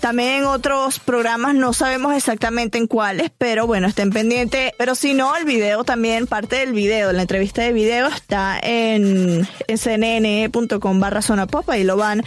también 0.00 0.34
en 0.34 0.44
otros 0.44 0.98
programas 0.98 1.54
no 1.54 1.72
sabemos 1.72 2.14
exactamente 2.14 2.78
en 2.78 2.86
cuáles, 2.86 3.30
pero 3.36 3.66
bueno, 3.66 3.88
estén 3.88 4.10
pendientes. 4.10 4.72
Pero 4.78 4.94
si 4.94 5.14
no, 5.14 5.36
el 5.36 5.44
video 5.44 5.84
también, 5.84 6.26
parte 6.26 6.56
del 6.56 6.72
video, 6.72 7.12
la 7.12 7.22
entrevista 7.22 7.62
de 7.62 7.72
video 7.72 8.06
está 8.06 8.58
en, 8.62 9.48
cnn.com 9.66 11.00
barra 11.00 11.22
zona 11.22 11.46
pop, 11.46 11.68
y 11.76 11.84
lo 11.84 11.96
van 11.96 12.22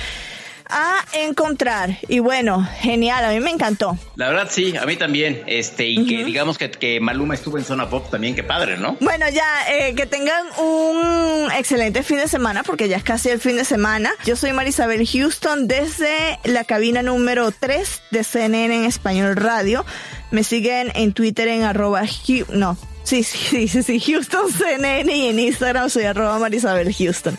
a 0.69 1.03
encontrar. 1.13 1.97
Y 2.07 2.19
bueno, 2.19 2.67
genial, 2.79 3.25
a 3.25 3.31
mí 3.31 3.39
me 3.39 3.49
encantó. 3.49 3.97
La 4.15 4.29
verdad 4.29 4.47
sí, 4.49 4.75
a 4.77 4.85
mí 4.85 4.95
también. 4.95 5.43
Este, 5.47 5.87
y 5.87 6.05
que 6.05 6.23
digamos 6.23 6.57
que, 6.57 6.69
que, 6.69 6.99
Maluma 6.99 7.33
estuvo 7.33 7.57
en 7.57 7.63
Zona 7.63 7.89
Pop 7.89 8.09
también, 8.09 8.35
qué 8.35 8.43
padre, 8.43 8.77
¿no? 8.77 8.95
Bueno, 9.01 9.25
ya, 9.29 9.45
eh, 9.71 9.95
que 9.95 10.05
tengan 10.05 10.45
un 10.59 11.51
excelente 11.51 12.03
fin 12.03 12.17
de 12.17 12.27
semana, 12.27 12.63
porque 12.63 12.87
ya 12.87 12.97
es 12.97 13.03
casi 13.03 13.29
el 13.29 13.39
fin 13.39 13.57
de 13.57 13.65
semana. 13.65 14.11
Yo 14.25 14.35
soy 14.35 14.53
Marisabel 14.53 15.07
Houston 15.07 15.67
desde 15.67 16.39
la 16.43 16.63
cabina 16.63 17.01
número 17.01 17.51
3 17.51 18.01
de 18.11 18.23
CNN 18.23 18.75
en 18.75 18.85
Español 18.85 19.35
Radio. 19.35 19.85
Me 20.31 20.43
siguen 20.43 20.91
en 20.93 21.13
Twitter 21.13 21.47
en 21.47 21.63
arroba, 21.63 22.03
no, 22.49 22.77
sí, 23.03 23.23
sí, 23.23 23.67
sí, 23.67 23.81
sí, 23.81 23.99
Houston 23.99 24.51
CNN 24.51 25.15
y 25.15 25.29
en 25.29 25.39
Instagram 25.39 25.89
soy 25.89 26.03
arroba 26.03 26.37
Marisabel 26.37 26.93
Houston. 26.93 27.37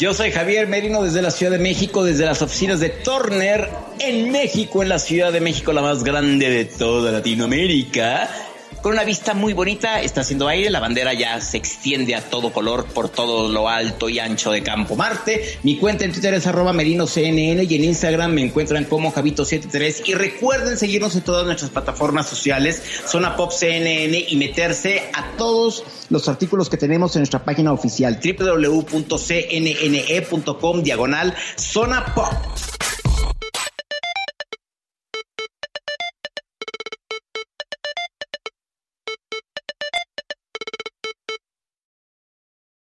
Yo 0.00 0.14
soy 0.14 0.32
Javier 0.32 0.66
Merino 0.66 1.02
desde 1.02 1.20
la 1.20 1.30
Ciudad 1.30 1.52
de 1.52 1.58
México, 1.58 2.02
desde 2.02 2.24
las 2.24 2.40
oficinas 2.40 2.80
de 2.80 2.88
Turner 2.88 3.68
en 3.98 4.32
México, 4.32 4.82
en 4.82 4.88
la 4.88 4.98
Ciudad 4.98 5.30
de 5.30 5.42
México, 5.42 5.74
la 5.74 5.82
más 5.82 6.04
grande 6.04 6.48
de 6.48 6.64
toda 6.64 7.12
Latinoamérica 7.12 8.49
con 8.82 8.92
una 8.92 9.04
vista 9.04 9.34
muy 9.34 9.52
bonita, 9.52 10.00
está 10.00 10.22
haciendo 10.22 10.48
aire, 10.48 10.70
la 10.70 10.80
bandera 10.80 11.12
ya 11.12 11.40
se 11.40 11.56
extiende 11.56 12.14
a 12.14 12.22
todo 12.22 12.52
color 12.52 12.86
por 12.86 13.08
todo 13.08 13.48
lo 13.48 13.68
alto 13.68 14.08
y 14.08 14.18
ancho 14.18 14.50
de 14.52 14.62
Campo 14.62 14.96
Marte. 14.96 15.58
Mi 15.62 15.76
cuenta 15.78 16.04
en 16.04 16.12
Twitter 16.12 16.34
es 16.34 16.46
arroba 16.46 16.72
merinoCNN 16.72 17.62
y 17.68 17.74
en 17.74 17.84
Instagram 17.84 18.32
me 18.32 18.42
encuentran 18.42 18.84
como 18.84 19.12
Javito73 19.12 20.02
y 20.06 20.14
recuerden 20.14 20.78
seguirnos 20.78 21.14
en 21.16 21.22
todas 21.22 21.44
nuestras 21.46 21.70
plataformas 21.70 22.28
sociales, 22.28 22.82
Zona 23.06 23.36
Pop 23.36 23.52
CNN 23.52 24.26
y 24.28 24.36
meterse 24.36 25.10
a 25.12 25.36
todos 25.36 25.84
los 26.08 26.28
artículos 26.28 26.68
que 26.70 26.76
tenemos 26.76 27.14
en 27.16 27.20
nuestra 27.20 27.44
página 27.44 27.72
oficial 27.72 28.18
www.cnne.com 28.22 28.82
diagonal 30.82 31.34
Zona 31.56 32.14
Pop. 32.14 32.32